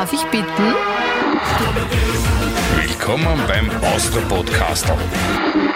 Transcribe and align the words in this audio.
Darf 0.00 0.14
ich 0.14 0.24
bitten? 0.30 0.74
Willkommen 2.74 3.38
beim 3.46 3.68
Austro-Podcastel. 3.82 4.96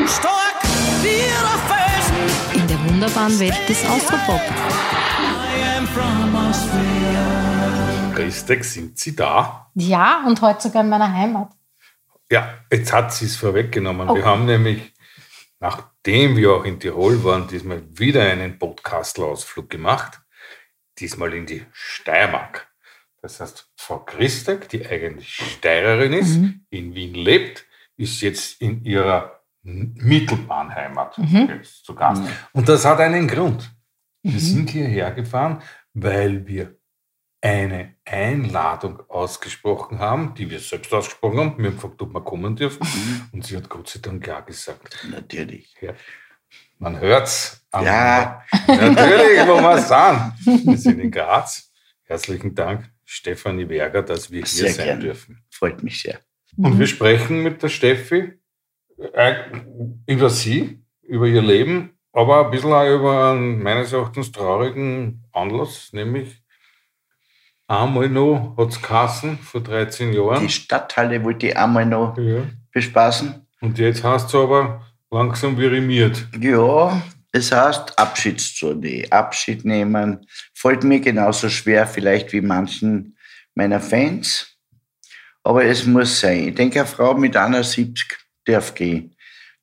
Stark 0.06 0.62
wie 1.02 2.58
In 2.58 2.66
der 2.66 2.82
wunderbaren 2.88 3.38
Welt 3.38 3.68
des 3.68 3.84
Austropop. 3.84 4.40
I 4.40 5.76
am 5.76 5.86
from 5.86 6.34
Austria. 6.34 8.12
Christek, 8.14 8.64
sind 8.64 8.98
Sie 8.98 9.14
da? 9.14 9.70
Ja, 9.74 10.24
und 10.26 10.40
heute 10.40 10.62
sogar 10.62 10.84
in 10.84 10.88
meiner 10.88 11.12
Heimat. 11.12 11.50
Ja, 12.32 12.60
jetzt 12.72 12.94
hat 12.94 13.12
sie 13.12 13.26
es 13.26 13.36
vorweggenommen. 13.36 14.08
Wir 14.08 14.22
Oh. 14.22 14.26
haben 14.26 14.46
nämlich, 14.46 14.94
nachdem 15.60 16.34
wir 16.38 16.50
auch 16.54 16.64
in 16.64 16.80
Tirol 16.80 17.22
waren, 17.24 17.46
diesmal 17.46 17.82
wieder 17.90 18.22
einen 18.22 18.58
Podcastler-Ausflug 18.58 19.68
gemacht. 19.68 20.18
Diesmal 20.98 21.34
in 21.34 21.44
die 21.44 21.66
Steiermark. 21.72 22.73
Das 23.24 23.40
heißt, 23.40 23.72
Frau 23.78 24.00
Christek, 24.00 24.68
die 24.68 24.84
eigentlich 24.86 25.34
Steirerin 25.34 26.12
ist, 26.12 26.38
in 26.68 26.94
Wien 26.94 27.14
lebt, 27.14 27.64
ist 27.96 28.20
jetzt 28.20 28.60
in 28.60 28.84
ihrer 28.84 29.40
Mittelbahnheimat 29.62 31.16
jetzt 31.48 31.86
zu 31.86 31.94
Gast. 31.94 32.22
Und 32.52 32.68
das 32.68 32.84
hat 32.84 33.00
einen 33.00 33.26
Grund. 33.26 33.74
Wir 34.22 34.38
sind 34.38 34.68
hierher 34.68 35.10
gefahren, 35.12 35.62
weil 35.94 36.46
wir 36.46 36.76
eine 37.40 37.94
Einladung 38.04 39.02
ausgesprochen 39.08 40.00
haben, 40.00 40.34
die 40.34 40.50
wir 40.50 40.60
selbst 40.60 40.92
ausgesprochen 40.92 41.38
haben. 41.38 41.56
Wir 41.56 41.70
haben 41.70 41.76
gefragt, 41.76 42.02
ob 42.02 42.12
wir 42.12 42.20
kommen 42.20 42.54
dürfen. 42.54 42.86
Und 43.32 43.46
sie 43.46 43.56
hat 43.56 43.70
Gott 43.70 43.88
sei 43.88 44.00
Dank 44.00 44.26
ja 44.26 44.40
gesagt. 44.40 44.98
Natürlich. 45.10 45.74
Ja. 45.80 45.94
Man 46.78 47.00
hört's. 47.00 47.66
Ja. 47.72 48.42
Natürlich, 48.66 49.46
wo 49.46 49.62
wir 49.62 49.78
sind. 49.78 50.66
Wir 50.66 50.76
sind 50.76 50.98
in 51.00 51.10
Graz. 51.10 51.70
Herzlichen 52.06 52.54
Dank, 52.54 52.90
Stefanie 53.04 53.68
Werger, 53.68 54.02
dass 54.02 54.30
wir 54.30 54.38
hier 54.38 54.46
Sehr 54.46 54.70
sein 54.72 54.86
gerne. 54.86 55.00
dürfen. 55.02 55.44
Freut 55.50 55.82
mich 55.82 56.00
sehr. 56.02 56.18
Und 56.56 56.78
wir 56.78 56.86
sprechen 56.86 57.42
mit 57.42 57.62
der 57.62 57.68
Steffi 57.68 58.32
äh, 59.12 59.34
über 60.06 60.30
sie, 60.30 60.82
über 61.02 61.26
ihr 61.26 61.42
Leben, 61.42 61.90
aber 62.12 62.44
ein 62.44 62.50
bisschen 62.50 62.72
auch 62.72 62.86
über 62.88 63.32
einen 63.32 63.62
meines 63.62 63.92
Erachtens 63.92 64.30
traurigen 64.32 65.24
Anlass, 65.32 65.92
nämlich 65.92 66.40
einmal 67.66 68.08
noch 68.08 68.54
hat 68.56 68.68
es 68.70 68.80
Kassen 68.82 69.38
vor 69.38 69.62
13 69.62 70.12
Jahren. 70.12 70.42
Die 70.46 70.52
Stadthalle 70.52 71.22
wollte 71.24 71.48
ich 71.48 71.56
einmal 71.56 71.86
noch 71.86 72.16
Ja. 72.18 72.44
bespaßen. 72.72 73.46
Und 73.60 73.78
jetzt 73.78 74.04
hast 74.04 74.32
du 74.32 74.42
aber 74.42 74.86
langsam 75.10 75.56
virimiert. 75.56 76.26
Ja, 76.38 77.02
es 77.32 77.50
heißt 77.50 77.98
Abschiedstournee. 77.98 79.08
Abschied 79.10 79.64
nehmen. 79.64 80.26
Fällt 80.64 80.82
mir 80.82 81.00
genauso 81.00 81.50
schwer 81.50 81.86
vielleicht 81.86 82.32
wie 82.32 82.40
manchen 82.40 83.18
meiner 83.54 83.80
Fans. 83.80 84.56
Aber 85.42 85.62
es 85.62 85.84
muss 85.84 86.20
sein. 86.20 86.48
Ich 86.48 86.54
denke, 86.54 86.80
eine 86.80 86.88
Frau 86.88 87.12
mit 87.12 87.36
71 87.36 88.16
darf 88.46 88.74
gehen. 88.74 89.14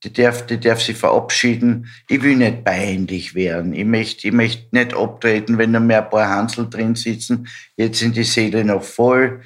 Die 0.03 0.13
darf, 0.13 0.45
die 0.45 0.59
darf 0.59 0.79
sich 0.79 0.95
verabschieden. 0.95 1.87
Ich 2.07 2.21
will 2.21 2.35
nicht 2.35 2.63
peinlich 2.63 3.33
werden. 3.33 3.73
Ich 3.73 3.85
möchte, 3.85 4.27
ich 4.27 4.33
möchte 4.33 4.67
nicht 4.75 4.93
abtreten, 4.93 5.57
wenn 5.57 5.71
noch 5.71 5.79
mehr 5.79 6.03
ein 6.03 6.09
paar 6.11 6.29
Hansel 6.29 6.69
drin 6.69 6.93
sitzen. 6.93 7.47
Jetzt 7.75 7.97
sind 7.97 8.15
die 8.15 8.23
Seele 8.23 8.63
noch 8.63 8.83
voll. 8.83 9.41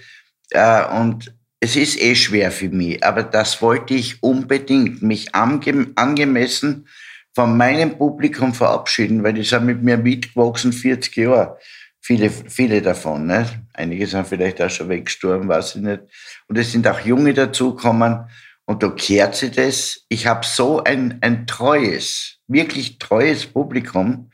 Äh, 0.49 0.85
und 0.87 1.33
es 1.61 1.77
ist 1.77 2.01
eh 2.01 2.15
schwer 2.15 2.51
für 2.51 2.67
mich. 2.67 3.01
Aber 3.01 3.23
das 3.23 3.61
wollte 3.61 3.93
ich 3.93 4.21
unbedingt. 4.21 5.01
Mich 5.01 5.33
ange 5.33 5.87
angemessen 5.95 6.89
von 7.35 7.57
meinem 7.57 7.97
Publikum 7.97 8.53
verabschieden, 8.53 9.21
weil 9.21 9.33
die 9.33 9.43
sind 9.43 9.65
mit 9.65 9.83
mir 9.83 9.97
mitgewachsen 9.97 10.71
40 10.71 11.15
Jahre. 11.17 11.59
Viele, 11.99 12.29
viele 12.29 12.81
davon. 12.81 13.27
Ne? 13.27 13.45
Einige 13.73 14.07
sind 14.07 14.27
vielleicht 14.27 14.61
auch 14.61 14.69
schon 14.69 14.89
weggestorben, 14.89 15.49
weiß 15.49 15.75
ich 15.75 15.81
nicht. 15.81 16.01
Und 16.47 16.57
es 16.57 16.71
sind 16.71 16.87
auch 16.87 16.99
Junge 17.01 17.33
dazugekommen. 17.33 18.29
Und 18.63 18.81
da 18.81 18.89
kehrt 18.89 19.35
sich 19.35 19.51
das. 19.51 20.05
Ich 20.07 20.27
habe 20.27 20.45
so 20.45 20.83
ein, 20.83 21.17
ein 21.21 21.45
treues, 21.45 22.39
wirklich 22.47 22.99
treues 22.99 23.45
Publikum, 23.45 24.31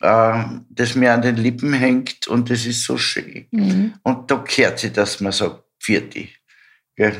äh, 0.00 0.44
das 0.70 0.94
mir 0.94 1.12
an 1.12 1.22
den 1.22 1.36
Lippen 1.36 1.72
hängt 1.72 2.28
und 2.28 2.50
das 2.50 2.66
ist 2.66 2.84
so 2.84 2.96
schön. 2.98 3.46
Mhm. 3.50 3.94
Und 4.02 4.30
da 4.30 4.36
kehrt 4.36 4.78
sich, 4.78 4.92
dass 4.92 5.20
man 5.20 5.32
sagt, 5.32 5.64
vierte. 5.80 6.28
Gell? 6.94 7.16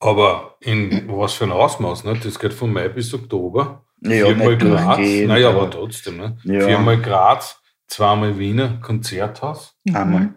Aber 0.00 0.56
in 0.60 1.08
was 1.08 1.34
für 1.34 1.44
ein 1.44 1.52
Ausmaß, 1.52 2.04
ne? 2.04 2.18
Das 2.22 2.38
geht 2.38 2.52
von 2.52 2.72
Mai 2.72 2.88
bis 2.88 3.12
Oktober. 3.14 3.84
Ja, 4.02 4.26
Viermal 4.26 4.48
nicht 4.48 4.60
Graz. 4.60 4.98
Naja, 4.98 5.48
aber 5.50 5.70
trotzdem, 5.70 6.18
ne? 6.18 6.36
Ja. 6.44 6.66
Viermal 6.66 7.00
Graz, 7.00 7.58
zweimal 7.88 8.38
Wiener 8.38 8.78
Konzerthaus. 8.82 9.74
Einmal. 9.92 10.34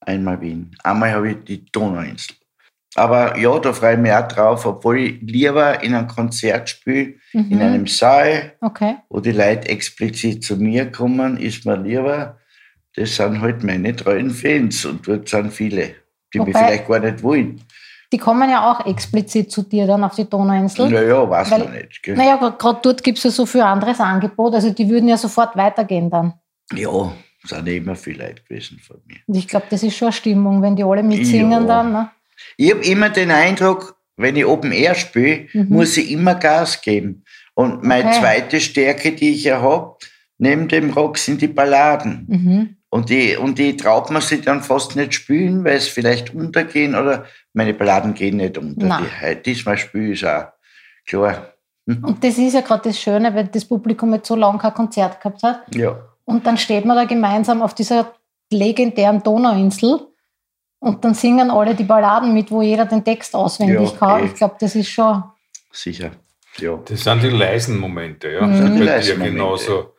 Einmal 0.00 0.40
Wien. 0.40 0.74
Einmal 0.82 1.12
habe 1.12 1.30
ich 1.32 1.44
die 1.44 1.64
Donauinsel. 1.66 2.34
Aber 2.96 3.38
ja, 3.38 3.56
da 3.60 3.72
freue 3.72 3.94
ich 3.94 4.00
mich 4.00 4.12
auch 4.12 4.26
drauf, 4.26 4.66
obwohl 4.66 4.98
ich 4.98 5.20
lieber 5.20 5.80
in 5.84 5.94
einem 5.94 6.08
Konzert 6.08 6.68
spiele, 6.70 7.14
Mhm. 7.32 7.52
in 7.52 7.62
einem 7.62 7.86
Saal, 7.86 8.54
Okay. 8.60 8.96
wo 9.08 9.20
die 9.20 9.30
Leute 9.30 9.68
explizit 9.68 10.42
zu 10.42 10.56
mir 10.56 10.90
kommen, 10.90 11.36
ist 11.36 11.64
mir 11.64 11.76
lieber. 11.76 12.38
Das 12.96 13.14
sind 13.14 13.40
halt 13.40 13.62
meine 13.62 13.94
treuen 13.94 14.30
Fans 14.30 14.84
und 14.84 15.06
dort 15.06 15.28
sind 15.28 15.52
viele, 15.52 15.94
die 16.34 16.40
mich 16.40 16.48
Wobei- 16.48 16.58
vielleicht 16.66 16.88
gar 16.88 16.98
nicht 16.98 17.22
wollen. 17.22 17.62
Die 18.12 18.18
kommen 18.18 18.50
ja 18.50 18.70
auch 18.70 18.86
explizit 18.86 19.52
zu 19.52 19.62
dir 19.62 19.86
dann 19.86 20.02
auf 20.02 20.16
die 20.16 20.28
Donauinsel. 20.28 20.90
Naja, 20.90 21.28
weiß 21.30 21.50
Weil- 21.52 21.58
man 21.60 21.72
nicht. 21.74 22.02
Gell? 22.02 22.16
Naja, 22.16 22.36
gerade 22.58 22.80
dort 22.82 23.04
gibt 23.04 23.18
es 23.18 23.24
ja 23.24 23.30
so 23.30 23.46
viel 23.46 23.60
anderes 23.60 24.00
Angebot. 24.00 24.54
Also 24.54 24.70
die 24.70 24.88
würden 24.88 25.08
ja 25.08 25.16
sofort 25.16 25.56
weitergehen 25.56 26.10
dann. 26.10 26.34
Ja, 26.74 27.12
sind 27.44 27.68
eh 27.68 27.76
immer 27.76 27.94
viele 27.94 28.26
Leute 28.26 28.42
gewesen 28.42 28.80
von 28.80 28.96
mir. 29.06 29.18
Und 29.26 29.36
ich 29.36 29.46
glaube, 29.46 29.66
das 29.70 29.82
ist 29.84 29.96
schon 29.96 30.06
eine 30.08 30.12
Stimmung, 30.12 30.60
wenn 30.60 30.74
die 30.76 30.82
alle 30.84 31.02
mitsingen 31.04 31.62
Ja. 31.62 31.66
dann. 31.68 31.92
Ne? 31.92 32.10
Ich 32.56 32.70
habe 32.72 32.84
immer 32.84 33.10
den 33.10 33.30
Eindruck, 33.30 33.96
wenn 34.16 34.34
ich 34.36 34.44
Open 34.44 34.72
Air 34.72 34.94
spiele, 34.96 35.46
Mhm. 35.52 35.66
muss 35.68 35.96
ich 35.96 36.10
immer 36.10 36.34
Gas 36.34 36.80
geben. 36.82 37.24
Und 37.54 37.84
meine 37.84 38.08
Okay. 38.08 38.18
zweite 38.20 38.60
Stärke, 38.60 39.12
die 39.12 39.30
ich 39.30 39.44
ja 39.44 39.60
habe, 39.62 39.96
neben 40.38 40.66
dem 40.68 40.90
Rock, 40.90 41.16
sind 41.18 41.42
die 41.42 41.48
Balladen. 41.48 42.26
Mhm. 42.28 42.76
Und 42.92 43.08
die, 43.08 43.36
und 43.36 43.56
die 43.58 43.76
traut 43.76 44.10
man 44.10 44.20
sich 44.20 44.42
dann 44.42 44.62
fast 44.62 44.96
nicht 44.96 45.14
spielen, 45.14 45.64
weil 45.64 45.76
es 45.76 45.86
vielleicht 45.86 46.34
untergehen 46.34 46.96
oder 46.96 47.24
meine 47.52 47.72
Balladen 47.72 48.14
gehen 48.14 48.38
nicht 48.38 48.58
unter. 48.58 48.84
Nein. 48.86 49.06
Die, 49.22 49.42
diesmal 49.42 49.78
spiele 49.78 50.12
ich 50.12 50.26
auch. 50.26 50.46
Klar. 51.06 51.52
Und 51.86 52.22
das 52.22 52.36
ist 52.38 52.54
ja 52.54 52.60
gerade 52.62 52.88
das 52.88 52.98
Schöne, 53.00 53.32
weil 53.34 53.46
das 53.46 53.64
Publikum 53.64 54.12
jetzt 54.14 54.26
so 54.28 54.34
lange 54.36 54.58
kein 54.58 54.74
Konzert 54.74 55.20
gehabt 55.20 55.42
hat. 55.42 55.74
Ja. 55.74 55.96
Und 56.24 56.46
dann 56.46 56.56
steht 56.58 56.84
man 56.84 56.96
da 56.96 57.04
gemeinsam 57.04 57.62
auf 57.62 57.74
dieser 57.74 58.12
legendären 58.52 59.22
Donauinsel 59.22 60.00
und 60.80 61.04
dann 61.04 61.14
singen 61.14 61.50
alle 61.50 61.74
die 61.74 61.84
Balladen 61.84 62.32
mit, 62.34 62.50
wo 62.50 62.62
jeder 62.62 62.86
den 62.86 63.04
Text 63.04 63.34
auswendig 63.36 63.92
Ja, 63.92 63.96
kann. 63.98 64.22
eh. 64.22 64.26
Ich 64.26 64.34
glaube, 64.34 64.56
das 64.60 64.74
ist 64.74 64.88
schon. 64.88 65.22
Sicher. 65.72 66.10
Ja. 66.58 66.78
Das 66.84 67.04
sind 67.04 67.22
die 67.22 67.28
leisen 67.28 67.78
Momente, 67.78 68.30
ja. 68.30 68.46
Mhm. 68.46 68.50
Das 68.52 68.60
Die 68.60 68.68
bei 68.70 68.74
dir 68.78 68.84
leisen 68.84 69.18
Momente. 69.18 69.32
genauso 69.36 69.94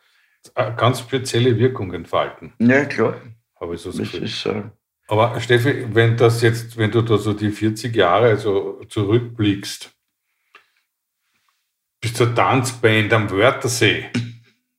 ganz 0.76 1.00
spezielle 1.00 1.56
Wirkung 1.58 1.92
entfalten, 1.94 2.52
Ja, 2.58 2.84
klar. 2.84 3.14
habe 3.60 3.74
ich 3.74 3.80
so 3.80 3.90
das 3.90 3.98
Gefühl. 4.00 4.24
ist 4.24 4.40
so. 4.40 4.62
Aber 5.08 5.38
Steffi, 5.40 5.86
wenn 5.94 6.16
das 6.16 6.40
jetzt, 6.42 6.76
wenn 6.78 6.90
du 6.90 7.02
da 7.02 7.18
so 7.18 7.32
die 7.32 7.50
40 7.50 7.94
Jahre 7.94 8.36
so 8.36 8.80
zurückblickst, 8.88 9.90
bis 12.00 12.14
zur 12.14 12.34
Tanzband 12.34 13.12
am 13.12 13.30
Wörthersee. 13.30 14.06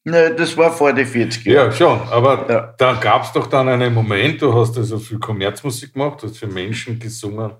Ne, 0.05 0.35
das 0.35 0.57
war 0.57 0.71
vor 0.71 0.91
den 0.91 1.05
40 1.07 1.45
Jahren. 1.45 1.67
Ja, 1.67 1.71
schon, 1.71 2.01
aber 2.09 2.49
Ja. 2.51 2.73
da 2.77 2.93
gab 2.95 3.23
es 3.23 3.31
doch 3.31 3.47
dann 3.47 3.69
einen 3.69 3.93
Moment, 3.93 4.41
du 4.41 4.53
hast 4.53 4.77
also 4.77 4.99
viel 4.99 5.19
Kommerzmusik 5.19 5.93
gemacht, 5.93 6.21
du 6.21 6.27
hast 6.27 6.37
für 6.37 6.47
Menschen 6.47 6.99
gesungen, 6.99 7.53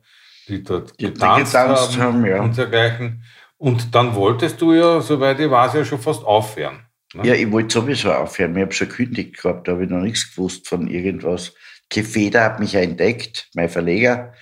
die 0.50 0.62
dort 0.62 1.00
Die 1.00 1.06
getanzt, 1.06 1.54
getanzt 1.54 1.98
haben, 1.98 2.14
haben, 2.16 2.26
ja. 2.26 2.42
und 2.42 2.58
dergleichen. 2.58 3.24
Und 3.58 3.96
dann 3.96 4.14
wolltest 4.16 4.60
du 4.60 4.74
ja, 4.74 5.00
soweit 5.00 5.40
ich 5.40 5.50
weiß, 5.50 5.76
ja 5.76 5.86
schon 5.86 6.00
fast 6.00 6.24
aufhören. 6.26 6.86
Ne? 7.14 7.28
Ja, 7.28 7.34
ich 7.34 7.52
wollte 7.52 7.74
sowieso 7.74 8.12
aufhören. 8.12 8.56
Ich 8.56 8.62
habe 8.62 8.74
schon 8.74 8.90
gekündigt 8.90 9.42
gehabt, 9.42 9.68
da 9.68 9.74
habe 9.74 9.84
ich 9.84 9.90
noch 9.90 10.02
nichts 10.02 10.34
gewusst 10.34 10.68
von 10.68 10.88
irgendwas. 10.88 11.54
Kefeder 11.90 12.44
hat 12.44 12.60
mich 12.60 12.74
ja 12.74 12.82
entdeckt, 12.82 13.50
mein 13.54 13.70
Verleger. 13.70 14.34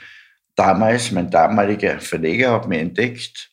Damals, 0.55 1.11
mein 1.11 1.29
damaliger 1.29 1.99
Verleger 1.99 2.51
hat 2.53 2.67
mich 2.67 2.79
entdeckt 2.79 3.51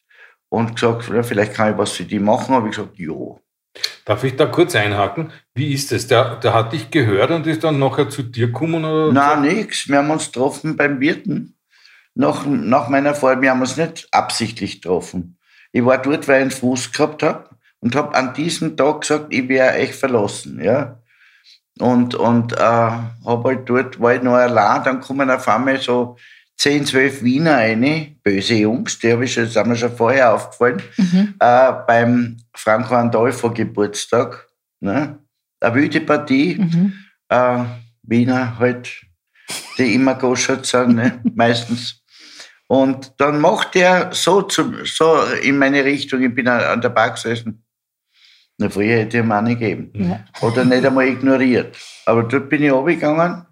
und 0.48 0.75
gesagt, 0.75 1.04
vielleicht 1.04 1.54
kann 1.54 1.72
ich 1.72 1.78
was 1.78 1.92
für 1.92 2.04
die 2.04 2.19
machen. 2.19 2.54
Habe 2.54 2.69
ich 2.69 2.76
gesagt, 2.76 2.98
ja. 2.98 3.37
Darf 4.04 4.25
ich 4.25 4.37
da 4.37 4.46
kurz 4.46 4.75
einhaken? 4.75 5.32
Wie 5.54 5.72
ist 5.72 5.92
es? 5.92 6.06
Der, 6.06 6.37
der 6.37 6.54
hat 6.54 6.72
dich 6.72 6.90
gehört 6.90 7.31
und 7.31 7.46
ist 7.46 7.64
dann 7.64 7.78
nachher 7.78 8.08
zu 8.08 8.22
dir 8.22 8.46
gekommen? 8.46 8.84
Oder 8.84 9.12
Nein, 9.12 9.42
nix. 9.42 9.88
Wir 9.88 9.98
haben 9.98 10.10
uns 10.10 10.26
getroffen 10.26 10.76
beim 10.76 11.00
Wirten. 11.00 11.56
Nach, 12.14 12.46
nach 12.46 12.88
meiner 12.88 13.14
Fahrt, 13.14 13.42
wir 13.42 13.50
haben 13.50 13.60
uns 13.60 13.76
nicht 13.76 14.08
absichtlich 14.10 14.81
getroffen. 14.81 15.38
Ich 15.72 15.84
war 15.84 15.98
dort, 15.98 16.26
weil 16.26 16.38
ich 16.38 16.42
einen 16.42 16.50
Fuß 16.50 16.92
gehabt 16.92 17.22
habe 17.22 17.48
und 17.80 17.94
habe 17.94 18.14
an 18.14 18.34
diesem 18.34 18.76
Tag 18.76 19.02
gesagt, 19.02 19.26
ich 19.30 19.48
werde 19.48 19.78
euch 19.78 19.94
verlassen. 19.94 20.60
Ja? 20.62 21.00
Und, 21.78 22.14
und 22.14 22.52
äh, 22.54 22.56
hab 22.58 23.44
halt 23.44 23.69
dort, 23.69 24.00
war 24.00 24.14
ich 24.14 24.22
noch 24.22 24.34
allein, 24.34 24.82
dann 24.84 25.00
kommen 25.00 25.30
auf 25.30 25.46
einmal 25.48 25.80
so 25.80 26.16
10, 26.56 26.86
12 26.86 27.22
Wiener 27.22 27.58
rein, 27.58 28.16
böse 28.25 28.54
Jungs, 28.54 28.98
die 28.98 29.12
habe 29.12 29.25
ich 29.26 29.32
schon, 29.32 29.46
sind 29.46 29.66
mir 29.69 29.76
schon 29.76 29.94
vorher 29.96 30.34
aufgefallen, 30.34 30.82
äh, 31.38 31.72
beim 31.86 32.36
Franco 32.52 32.96
Andolfo 32.96 33.50
Geburtstag. 33.50 34.48
Ne? 34.80 35.19
Eine 35.60 35.75
wilde 35.75 36.00
Partie, 36.00 36.56
Mhm. 36.58 36.92
äh, 37.28 37.64
Wiener 38.02 38.58
halt 38.58 39.02
die 39.78 39.94
immer 39.94 40.14
goschert 40.16 40.66
sind, 40.66 40.96
ne? 40.96 41.20
meistens. 41.34 42.02
Und 42.66 43.12
dann 43.19 43.40
macht 43.40 43.76
er 43.76 44.12
so, 44.12 44.42
zu, 44.42 44.84
so 44.84 45.22
in 45.42 45.56
meine 45.58 45.84
Richtung, 45.84 46.20
ich 46.22 46.34
bin 46.34 46.48
an- 46.48 46.60
an 46.64 46.80
der 46.80 46.88
Bar 46.90 47.12
gesessen. 47.12 47.64
Na, 48.58 48.69
früher 48.69 48.99
hätte 48.99 49.19
ich 49.19 49.25
ihm 49.25 49.32
auch 49.32 49.40
nicht 49.40 49.60
gegeben. 49.60 49.93
Ja. 49.94 50.25
Oder 50.40 50.64
nicht 50.64 50.84
einmal 50.84 51.06
ignoriert. 51.06 51.76
Aber 52.06 52.25
dort 52.25 52.49
bin 52.49 52.62
ich 52.62 52.72
runtergegangen 52.72 53.46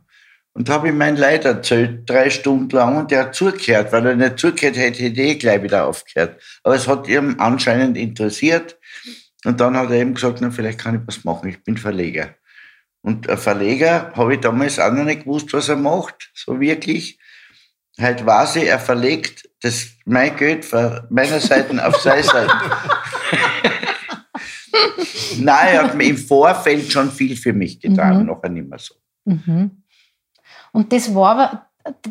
und 0.53 0.69
habe 0.69 0.89
ihm 0.89 0.99
mein 0.99 1.17
Leid 1.17 1.45
erzählt, 1.45 2.09
drei 2.11 2.29
Stunden 2.29 2.75
lang, 2.75 2.97
und 2.97 3.11
der 3.13 3.21
hat 3.21 3.35
zugehört. 3.35 3.93
Weil 3.93 4.07
er 4.07 4.17
nicht 4.17 4.39
zugehört 4.39 4.77
hätte, 4.77 5.03
hätte 5.03 5.05
ich 5.05 5.19
eh 5.19 5.35
gleich 5.37 5.63
wieder 5.63 5.87
aufgehört. 5.87 6.43
Aber 6.65 6.75
es 6.75 6.89
hat 6.89 7.07
ihm 7.09 7.37
anscheinend 7.39 7.97
interessiert. 7.97 8.79
Und 9.45 9.61
dann 9.61 9.77
hat 9.77 9.91
er 9.91 9.97
eben 9.97 10.15
gesagt, 10.15 10.41
na, 10.41 10.51
vielleicht 10.51 10.81
kann 10.81 10.97
ich 10.97 11.01
was 11.07 11.25
machen, 11.25 11.49
ich 11.49 11.63
bin 11.63 11.77
Verleger. 11.77 12.35
Und 13.01 13.29
ein 13.31 13.39
Verleger 13.39 14.13
habe 14.17 14.35
ich 14.35 14.41
damals 14.41 14.81
auch 14.81 14.91
noch 14.91 15.05
nicht 15.05 15.21
gewusst, 15.21 15.53
was 15.53 15.69
er 15.69 15.77
macht, 15.77 16.33
so 16.35 16.59
wirklich. 16.59 17.21
Halt 18.01 18.27
weiß 18.27 18.57
ich, 18.57 18.67
er 18.67 18.81
verlegt 18.81 19.49
das, 19.63 19.87
mein 20.05 20.35
Geld 20.37 20.65
von 20.65 21.03
meiner 21.11 21.39
Seite 21.39 21.87
auf 21.87 21.97
seine 21.97 22.25
Seite. 22.25 22.53
Nein, 25.39 25.69
er 25.75 25.83
hat 25.85 25.95
mir 25.95 26.05
im 26.05 26.17
Vorfeld 26.19 26.91
schon 26.91 27.11
viel 27.11 27.37
für 27.37 27.53
mich 27.53 27.81
getan, 27.81 28.21
Mhm. 28.21 28.27
nachher 28.27 28.49
nicht 28.49 28.69
mehr 28.69 28.79
so. 28.79 28.95
Mhm. 29.25 29.83
Und 30.73 30.93
das 30.93 31.15
war 31.15 31.63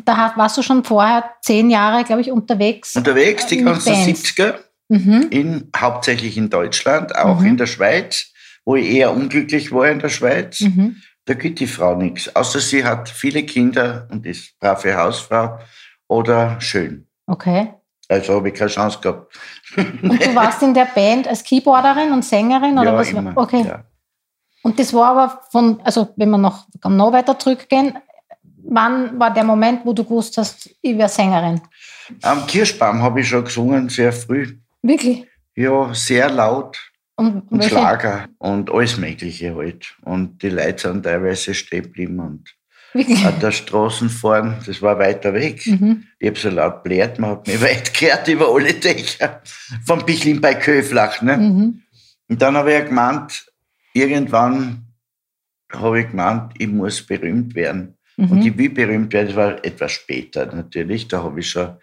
da 0.06 0.32
warst 0.36 0.56
du 0.56 0.62
schon 0.62 0.84
vorher 0.84 1.32
zehn 1.42 1.68
Jahre, 1.68 2.02
glaube 2.04 2.22
ich, 2.22 2.30
unterwegs. 2.30 2.96
Unterwegs 2.96 3.46
die 3.46 3.62
ganzen 3.62 3.92
Bands. 3.92 4.06
70er, 4.06 4.58
Mhm. 4.88 5.26
in, 5.30 5.70
hauptsächlich 5.76 6.36
in 6.38 6.48
Deutschland, 6.48 7.14
auch 7.14 7.40
Mhm. 7.40 7.46
in 7.46 7.56
der 7.58 7.66
Schweiz, 7.66 8.32
wo 8.64 8.76
ich 8.76 8.88
eher 8.88 9.12
unglücklich 9.12 9.72
war 9.72 9.88
in 9.90 9.98
der 9.98 10.08
Schweiz. 10.08 10.60
Mhm. 10.60 10.96
Da 11.26 11.34
gibt 11.34 11.58
die 11.60 11.66
Frau 11.66 11.94
nichts, 11.96 12.34
außer 12.34 12.60
sie 12.60 12.84
hat 12.84 13.08
viele 13.10 13.42
Kinder 13.42 14.08
und 14.10 14.24
ist 14.24 14.58
brave 14.60 14.96
Hausfrau 14.96 15.58
oder 16.08 16.60
schön. 16.60 17.06
Okay. 17.26 17.74
Also 18.08 18.34
habe 18.34 18.48
ich 18.48 18.54
keine 18.54 18.70
Chance 18.70 18.98
gehabt. 19.00 19.36
Und 19.76 20.24
du 20.24 20.34
warst 20.34 20.62
in 20.62 20.74
der 20.74 20.86
Band 20.86 21.26
als 21.26 21.42
Keyboarderin 21.42 22.12
und 22.12 22.24
Sängerin 22.24 22.78
oder 22.78 22.92
ja, 22.92 22.98
was? 22.98 23.10
immer. 23.10 23.32
Okay. 23.36 23.64
Ja. 23.66 23.84
Und 24.62 24.78
das 24.78 24.92
war 24.92 25.10
aber 25.10 25.40
von, 25.50 25.80
also 25.82 26.08
wenn 26.16 26.30
wir 26.30 26.38
noch, 26.38 26.66
noch 26.84 27.12
weiter 27.12 27.38
zurückgehen, 27.38 27.98
wann 28.68 29.18
war 29.18 29.32
der 29.32 29.44
Moment, 29.44 29.84
wo 29.84 29.92
du 29.92 30.04
gewusst 30.04 30.36
hast, 30.38 30.70
ich 30.82 30.98
wäre 30.98 31.08
Sängerin? 31.08 31.60
Am 32.22 32.46
Kirschbaum 32.46 33.02
habe 33.02 33.20
ich 33.20 33.28
schon 33.28 33.44
gesungen, 33.44 33.88
sehr 33.88 34.12
früh. 34.12 34.56
Wirklich? 34.82 35.26
Ja, 35.54 35.92
sehr 35.94 36.28
laut 36.30 36.78
Und, 37.16 37.50
und 37.50 37.64
Schlager 37.64 38.28
und 38.38 38.70
alles 38.70 38.96
Mögliche 38.98 39.54
halt. 39.54 39.96
Und 40.02 40.42
die 40.42 40.50
Leute 40.50 40.88
sind 40.88 41.02
teilweise 41.02 41.54
stehen 41.54 41.84
geblieben 41.84 42.20
und? 42.20 42.55
An 43.24 43.40
der 43.40 43.52
Straße 43.52 44.08
fahren, 44.08 44.56
das 44.66 44.80
war 44.82 44.98
weiter 44.98 45.32
weg. 45.34 45.66
Mhm. 45.66 46.04
Ich 46.18 46.28
habe 46.28 46.38
so 46.38 46.50
laut 46.50 46.82
blärt, 46.84 47.18
man 47.18 47.30
hat 47.30 47.46
mich 47.46 47.60
weit 47.62 47.92
gehört 47.94 48.28
über 48.28 48.48
alle 48.54 48.74
Dächer. 48.74 49.42
Vom 49.84 50.04
Bichlin 50.04 50.40
bei 50.40 50.54
Köflach. 50.54 51.22
Ne? 51.22 51.36
Mhm. 51.36 51.82
Und 52.28 52.42
dann 52.42 52.56
habe 52.56 52.72
ich 52.72 52.78
ja 52.78 52.84
gemeint, 52.84 53.46
irgendwann 53.92 54.86
habe 55.72 56.00
ich 56.00 56.10
gemeint, 56.10 56.52
ich 56.58 56.68
muss 56.68 57.02
berühmt 57.04 57.54
werden. 57.54 57.94
Und 58.16 58.30
Mhm. 58.32 58.42
ich 58.42 58.56
will 58.58 58.70
berühmt 58.70 59.12
werden, 59.12 59.26
das 59.28 59.36
war 59.36 59.64
etwas 59.64 59.92
später 59.92 60.46
natürlich. 60.46 61.06
Da 61.08 61.22
habe 61.22 61.40
ich 61.40 61.50
schon 61.50 61.76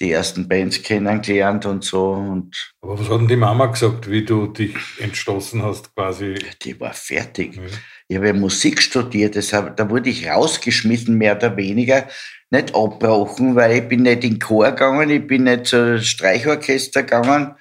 die 0.00 0.10
ersten 0.12 0.48
Bands 0.48 0.82
kennengelernt 0.82 1.66
und 1.66 1.84
so. 1.84 2.12
Und 2.12 2.72
Aber 2.80 2.98
was 2.98 3.08
hat 3.08 3.20
denn 3.20 3.28
die 3.28 3.36
Mama 3.36 3.66
gesagt, 3.66 4.10
wie 4.10 4.24
du 4.24 4.46
dich 4.48 4.74
entschlossen 4.98 5.62
hast, 5.62 5.94
quasi? 5.94 6.34
die 6.62 6.78
war 6.80 6.92
fertig. 6.94 7.56
Ja. 7.56 7.62
Ich 8.10 8.16
habe 8.16 8.32
Musik 8.32 8.80
studiert, 8.80 9.34
deshalb, 9.34 9.76
da 9.76 9.88
wurde 9.90 10.08
ich 10.08 10.28
rausgeschmissen, 10.28 11.16
mehr 11.16 11.36
oder 11.36 11.54
weniger. 11.58 12.06
Nicht 12.50 12.74
abbrochen, 12.74 13.54
weil 13.54 13.76
ich 13.76 13.88
bin 13.88 14.02
nicht 14.02 14.24
in 14.24 14.30
den 14.34 14.38
Chor 14.38 14.70
gegangen, 14.70 15.10
ich 15.10 15.26
bin 15.26 15.44
nicht 15.44 15.66
zum 15.66 16.00
Streichorchester 16.00 17.02
gegangen. 17.02 17.54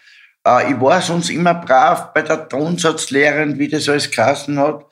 Äh, 0.47 0.71
ich 0.71 0.79
war 0.79 1.01
sonst 1.01 1.29
immer 1.29 1.53
brav 1.53 2.13
bei 2.13 2.21
der 2.21 2.47
Tonsatzlehrerin, 2.47 3.59
wie 3.59 3.67
das 3.67 3.89
alles 3.89 4.09
geheißen 4.09 4.57
hat. 4.57 4.85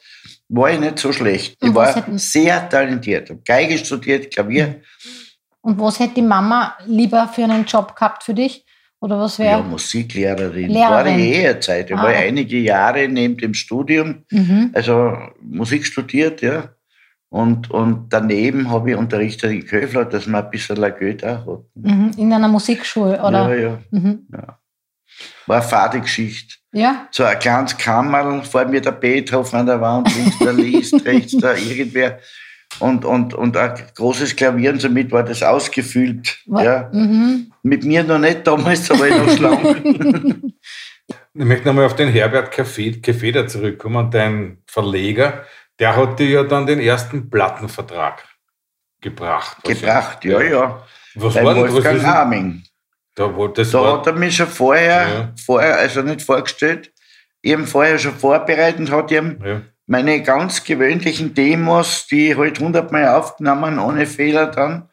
War 0.50 0.72
ich 0.72 0.80
nicht 0.80 1.00
so 1.00 1.14
schlecht. 1.14 1.56
Ich 1.62 1.70
Und 1.70 1.76
was 1.76 1.96
war 1.96 2.04
sehr 2.18 2.68
talentiert. 2.68 3.30
Habe 3.30 3.42
Geige 3.46 3.78
studiert, 3.78 4.34
Klavier. 4.34 4.82
Und 5.62 5.80
was 5.80 6.00
hätte 6.00 6.16
die 6.16 6.22
Mama 6.22 6.76
lieber 6.86 7.30
für 7.30 7.46
einen 7.46 7.66
Job 7.66 7.96
gehabt 7.96 8.24
für 8.24 8.34
dich? 8.34 8.65
Oder 9.02 9.20
was 9.20 9.38
Ja, 9.38 9.46
wäre? 9.46 9.64
Musiklehrerin. 9.64 10.70
Lehrerin. 10.72 10.90
War 10.92 11.08
ich 11.08 11.36
eh 11.36 11.48
eine 11.50 11.60
Zeit. 11.60 11.90
Ich 11.90 11.96
Ah. 11.96 12.04
war 12.04 12.10
einige 12.10 12.58
Jahre 12.58 13.08
neben 13.08 13.38
dem 13.38 13.54
Studium 13.54 14.24
Mhm. 14.32 14.72
also 14.74 15.16
Musik 15.42 15.86
studiert, 15.86 16.42
ja. 16.42 16.70
Und, 17.30 17.70
und 17.72 18.08
daneben 18.14 18.70
habe 18.70 18.92
ich 18.92 18.96
unterrichtet 18.98 19.52
in 19.52 19.66
Köfler, 19.66 20.06
dass 20.06 20.26
man 20.26 20.46
ein 20.46 20.50
bisschen 20.52 20.76
Geld 20.98 21.26
auch 21.26 21.46
hat. 21.46 21.64
Mhm. 21.76 22.12
In 22.18 22.32
einer 22.32 22.48
Musikschule, 22.48 23.22
oder? 23.22 23.54
Ja, 23.54 23.70
ja. 23.70 23.78
Mhm. 23.92 24.28
War 25.48 25.58
eine 25.58 25.66
fade 25.66 26.00
Geschichte. 26.02 26.56
Ja. 26.72 27.08
So 27.12 27.24
ein 27.24 27.38
kleines 27.40 27.78
Kammerl, 27.78 28.42
vor 28.44 28.66
mir 28.66 28.82
der 28.82 28.92
Beethoven 28.92 29.60
an 29.60 29.66
der 29.66 29.82
Wand, 29.82 30.10
links 30.16 30.40
der 30.40 30.54
Liszt, 30.54 30.94
rechts 31.06 31.38
da 31.38 31.54
irgendwer. 31.54 32.20
Und, 32.80 33.06
und, 33.06 33.34
und 33.34 33.56
ein 33.58 33.74
großes 33.96 34.36
Klavier 34.36 34.72
und 34.72 34.82
somit 34.82 35.12
war 35.12 35.24
das 35.24 35.42
ausgefüllt. 35.44 36.40
Ja. 36.46 36.90
Mhm. 36.92 37.52
Mit 37.64 37.84
mir 37.86 38.04
noch 38.04 38.20
nicht 38.20 38.46
damals, 38.46 38.90
aber 38.92 39.08
ich 39.08 39.18
noch 39.18 39.30
schlank. 39.38 40.44
Ich 41.38 41.44
möchte 41.46 41.68
nochmal 41.68 41.86
auf 41.86 41.96
den 41.96 42.10
Herbert 42.10 42.52
Kefed- 42.54 43.02
Kefeder 43.02 43.46
zurückkommen. 43.48 44.10
Dein 44.10 44.60
Verleger, 44.66 45.44
der 45.80 45.96
hat 45.96 46.18
dir 46.18 46.30
ja 46.30 46.44
dann 46.44 46.66
den 46.66 46.80
ersten 46.80 47.30
Plattenvertrag 47.30 48.24
gebracht. 49.02 49.58
Gebracht, 49.64 50.24
ja, 50.26 50.42
ja. 50.42 50.84
Was 51.16 51.34
Bei 51.36 51.44
war 51.44 51.54
denn 51.54 51.64
was 51.66 51.74
Wolfgang 51.74 51.98
ist, 51.98 52.06
Arming. 52.06 52.64
da, 53.16 53.28
das 53.54 53.70
Da 53.72 53.82
war, 53.82 53.98
hat 54.00 54.08
er 54.08 54.14
mich 54.14 54.36
schon 54.36 54.48
vorher, 54.48 55.08
Ja. 55.08 55.34
vorher, 55.46 55.78
also 55.78 56.02
nicht 56.02 56.22
vorgestellt, 56.22 56.92
ihm 57.44 57.68
vorher 57.68 58.00
schon 58.00 58.16
vorbereitet 58.16 58.80
und 58.80 58.92
hat 58.92 59.12
ihm 59.12 59.38
ja. 59.46 59.62
Meine 59.88 60.22
ganz 60.24 60.64
gewöhnlichen 60.64 61.34
Demos, 61.34 62.08
die 62.08 62.32
ich 62.32 62.38
halt 62.38 62.60
hundertmal 62.60 63.08
aufgenommen, 63.10 63.80
ohne 63.80 64.06
Fehler 64.06 64.48
dann, 64.48 64.90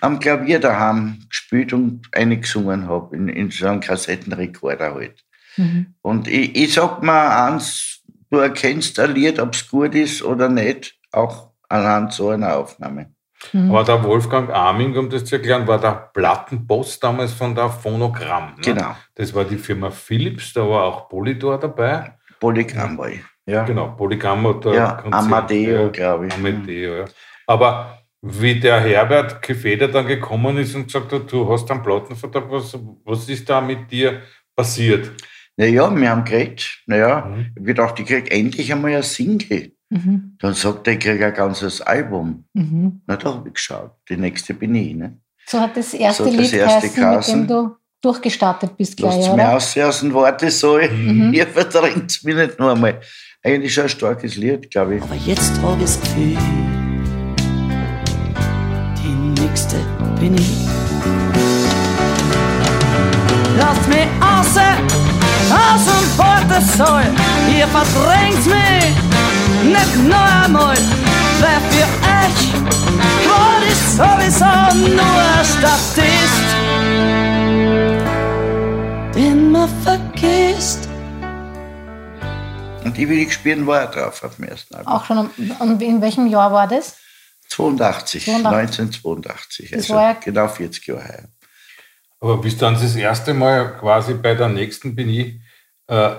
am 0.00 0.20
Klavier 0.20 0.60
daheim 0.60 1.24
gespielt 1.28 1.72
und 1.72 2.02
eingesungen 2.12 2.88
habe, 2.88 3.16
in, 3.16 3.28
in 3.28 3.50
so 3.50 3.66
einem 3.66 3.80
Kassettenrekorder 3.80 4.94
halt. 4.94 5.24
Mhm. 5.56 5.94
Und 6.02 6.28
ich, 6.28 6.54
ich 6.54 6.74
sag 6.74 7.02
mal 7.02 7.46
eins, 7.46 8.02
du 8.30 8.38
erkennst 8.38 8.98
ein 9.00 9.14
Lied, 9.14 9.38
ob 9.38 9.54
es 9.54 9.68
gut 9.68 9.94
ist 9.94 10.22
oder 10.22 10.48
nicht, 10.48 10.98
auch 11.12 11.50
anhand 11.68 12.12
so 12.12 12.28
einer 12.28 12.56
Aufnahme. 12.56 13.14
Mhm. 13.52 13.70
Aber 13.70 13.84
der 13.84 14.02
Wolfgang 14.04 14.50
Arming, 14.50 14.96
um 14.96 15.10
das 15.10 15.24
zu 15.24 15.36
erklären, 15.36 15.66
war 15.66 15.80
der 15.80 16.10
Plattenboss 16.12 17.00
damals 17.00 17.32
von 17.32 17.54
der 17.54 17.70
Phonogramm. 17.70 18.54
Ne? 18.56 18.62
Genau. 18.62 18.96
Das 19.14 19.34
war 19.34 19.44
die 19.44 19.58
Firma 19.58 19.90
Philips, 19.90 20.52
da 20.52 20.62
war 20.62 20.84
auch 20.84 21.08
Polydor 21.08 21.58
dabei. 21.58 22.16
Polygram 22.40 22.98
war 22.98 23.08
ich. 23.08 23.20
Ja, 23.48 23.64
Genau, 23.64 23.88
Polygram 23.96 24.46
hat 24.48 24.64
da 24.64 24.74
ja 24.74 24.92
Konzert- 24.92 25.14
Amadeo, 25.14 25.90
glaube 25.92 26.26
ich. 26.26 26.34
Amadeo, 26.34 26.96
ja. 26.98 27.04
Aber 27.46 27.98
wie 28.22 28.58
der 28.58 28.80
Herbert 28.80 29.40
Kefeder 29.40 29.86
dann 29.88 30.06
gekommen 30.06 30.56
ist 30.58 30.74
und 30.74 30.86
gesagt 30.86 31.12
hat, 31.12 31.30
du 31.30 31.48
hast 31.50 31.70
einen 31.70 31.82
Plattenvertrag, 31.82 32.50
was, 32.50 32.76
was 33.04 33.28
ist 33.28 33.48
da 33.48 33.60
mit 33.60 33.90
dir 33.90 34.20
passiert? 34.56 35.10
Naja, 35.56 35.94
wir 35.94 36.10
haben 36.10 36.24
geredet. 36.24 36.66
Naja, 36.86 37.24
Mhm. 37.24 37.40
ich 37.40 37.46
habe 37.56 37.62
gedacht, 37.62 38.00
ich 38.00 38.06
krieg 38.06 38.32
endlich 38.34 38.72
einmal 38.72 38.94
ein 38.96 39.02
Single. 39.02 39.72
Mhm. 39.90 40.36
Dann 40.40 40.54
sagt 40.54 40.86
er, 40.88 40.94
ich 40.94 40.98
krieg 41.00 41.22
ein 41.22 41.32
ganzes 41.32 41.80
Album. 41.80 42.44
Mhm. 42.54 43.00
Na, 43.06 43.16
da 43.16 43.32
habe 43.34 43.48
ich 43.48 43.54
geschaut. 43.54 43.92
Die 44.08 44.16
nächste 44.16 44.54
bin 44.54 44.74
ich. 44.74 44.94
Ne? 44.94 45.18
So 45.46 45.60
hat 45.60 45.76
das 45.76 45.94
erste 45.94 46.24
So 46.24 46.30
hat 46.30 46.38
das 46.40 46.50
Lied 46.50 46.60
erste 46.60 46.88
geheißen, 47.00 47.40
mit 47.42 47.48
dem 47.50 47.56
du 47.56 47.76
durchgestartet 48.02 48.76
bist 48.76 48.96
gleich, 48.96 49.16
Lasst 49.16 49.28
mir 49.28 49.34
oder? 49.34 49.54
aus 49.56 49.78
aus 49.78 50.00
den 50.00 50.12
Worte 50.12 50.50
so. 50.50 50.78
Mhm. 50.78 51.32
Ihr 51.32 51.46
verdrängt 51.46 52.10
es 52.10 52.24
mir 52.24 52.34
nicht 52.34 52.58
nur 52.58 52.72
einmal. 52.72 53.00
Eigentlich 53.46 53.80
ein 53.80 53.88
starkes 53.88 54.34
Lied, 54.34 54.68
glaube 54.72 54.96
ich. 54.96 55.02
Aber 55.04 55.14
jetzt 55.14 55.52
hab 55.62 55.80
ich's 55.80 56.00
Gefühl, 56.00 56.36
die 59.00 59.40
nächste 59.40 59.76
bin 60.18 60.34
ich. 60.34 60.66
Lasst 63.56 63.88
mich 63.88 64.08
aus, 64.20 64.56
aus 65.52 65.84
dem 65.86 66.06
Portesaal, 66.16 67.04
ihr 67.56 67.68
verdrängt 67.68 68.44
mich 68.46 68.96
nicht 69.62 70.08
noch 70.08 70.44
einmal, 70.44 70.76
weil 71.40 71.60
für 71.70 71.86
euch 72.02 72.38
war 73.28 73.62
ich 73.62 73.80
sowieso 73.94 74.54
nur 74.88 75.18
ein 75.38 75.44
Statist, 75.44 76.48
den 79.14 79.52
man 79.52 79.68
vergisst. 79.84 80.85
Und 82.86 82.96
die 82.96 83.08
will 83.08 83.18
ich 83.18 83.32
spielen, 83.32 83.66
war 83.66 83.80
er 83.80 83.86
drauf 83.88 84.22
auf 84.22 84.36
dem 84.36 84.44
ersten 84.46 84.74
Album. 84.74 84.92
Auch 84.92 85.04
schon. 85.04 85.30
Und 85.58 85.82
in 85.82 86.00
welchem 86.00 86.26
Jahr 86.26 86.52
war 86.52 86.66
das? 86.68 86.96
82, 87.48 88.24
82. 88.24 88.44
1982. 88.80 89.70
Das 89.70 89.78
Also 89.82 89.94
war 89.94 90.02
ja- 90.02 90.12
genau 90.22 90.48
40 90.48 90.86
Jahre 90.86 91.04
her. 91.04 91.28
Aber 92.20 92.38
bis 92.40 92.56
dann 92.56 92.74
das 92.74 92.96
erste 92.96 93.34
Mal 93.34 93.76
quasi 93.78 94.14
bei 94.14 94.34
der 94.34 94.48
nächsten 94.48 94.94
bin 94.96 95.08
ich 95.10 95.40
äh, 95.88 96.14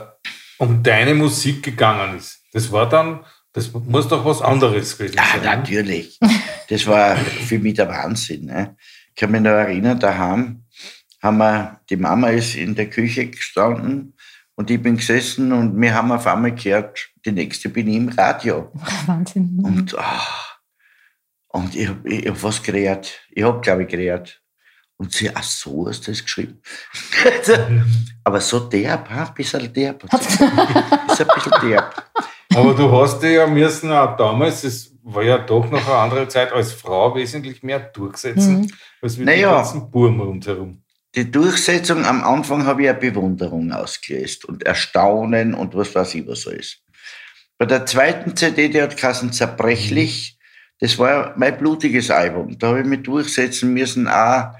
um 0.59 0.81
deine 0.83 1.13
Musik 1.15 1.63
gegangen 1.63 2.17
ist. 2.17 2.39
Das 2.53 2.71
war 2.71 2.87
dann 2.87 3.25
Das 3.53 3.71
muss 3.73 4.07
doch 4.07 4.23
was 4.23 4.41
anderes 4.41 4.97
gewesen 4.97 5.15
Ja, 5.17 5.23
sein. 5.31 5.39
ne? 5.41 5.45
natürlich. 5.57 6.19
Das 6.69 6.85
war 6.85 7.15
für 7.17 7.57
mich 7.57 7.73
der 7.73 7.87
Wahnsinn. 7.89 8.45
Ne? 8.45 8.75
Ich 9.09 9.15
kann 9.15 9.31
mich 9.31 9.41
noch 9.41 9.49
erinnern, 9.51 9.99
daheim 9.99 10.63
haben 11.23 11.37
wir, 11.39 11.79
die 11.89 11.95
Mama 11.97 12.29
ist 12.29 12.53
in 12.55 12.75
der 12.75 12.87
Küche 12.89 13.25
gestanden 13.27 14.13
und 14.57 14.69
ich 14.71 14.81
bin 14.81 14.97
gesessen 14.97 15.51
und 15.53 15.79
wir 15.79 15.93
haben 15.93 16.11
auf 16.11 16.25
einmal 16.27 16.53
gehört, 16.53 17.09
die 17.25 17.31
nächste 17.31 17.69
bin 17.69 17.87
ich 17.87 17.95
im 17.95 18.09
Radio. 18.09 18.71
Wahnsinn. 19.05 19.61
Und, 19.63 19.97
ah, 19.97 20.21
und 21.49 21.75
ich 21.75 21.87
habe 21.87 22.09
ich 22.09 22.27
hab 22.27 22.43
was 22.43 22.61
gerät. 22.61 23.21
Ich 23.31 23.43
habe, 23.43 23.61
glaube 23.61 23.83
ich, 23.83 23.87
gerät. 23.89 24.41
Und 24.99 25.13
sie, 25.13 25.29
ach 25.33 25.43
so, 25.43 25.87
hast 25.87 26.07
du 26.07 26.11
das 26.11 26.23
geschrieben? 26.23 26.59
Aber 28.23 28.41
so 28.41 28.59
derb, 28.61 29.09
ein 29.11 29.33
bisschen 29.35 29.71
derb. 29.71 30.03
ist 30.11 30.41
ein 30.41 31.27
bisschen 31.35 31.69
derb. 31.69 32.03
Aber 32.55 32.73
du 32.73 32.91
hast 32.91 33.19
dich 33.21 33.35
ja 33.35 33.45
müssen 33.45 33.91
auch 33.91 34.17
damals, 34.17 34.63
es 34.63 34.91
war 35.03 35.21
ja 35.23 35.37
doch 35.37 35.69
noch 35.69 35.85
eine 35.87 35.95
andere 35.97 36.27
Zeit, 36.27 36.51
als 36.51 36.71
Frau 36.73 37.13
wesentlich 37.15 37.61
mehr 37.61 37.79
durchsetzen, 37.79 38.61
Mhm. 38.61 38.71
als 39.01 39.17
mit 39.17 39.27
Naja. 39.27 39.49
den 39.51 39.55
ganzen 39.57 39.91
Burm 39.91 40.19
rundherum. 40.19 40.81
Die 41.17 41.31
Durchsetzung 41.31 42.05
am 42.05 42.23
Anfang 42.23 42.67
habe 42.67 42.83
ich 42.83 42.89
eine 42.89 42.99
Bewunderung 42.99 43.71
ausgelöst 43.71 44.45
und 44.45 44.61
Erstaunen 44.67 45.55
und 45.55 45.75
was 45.75 45.95
weiß 45.95 46.13
ich 46.13 46.27
was 46.27 46.45
alles. 46.45 46.77
Bei 47.57 47.65
der 47.65 47.87
zweiten 47.87 48.35
CD, 48.35 48.69
die 48.69 48.79
hat 48.79 48.95
geheißen 48.95 49.33
Zerbrechlich, 49.33 50.37
das 50.79 50.99
war 50.99 51.33
mein 51.35 51.57
blutiges 51.57 52.11
Album. 52.11 52.59
Da 52.59 52.67
habe 52.67 52.81
ich 52.81 52.85
mich 52.85 53.01
durchsetzen 53.01 53.73
müssen, 53.73 54.07
auch, 54.07 54.51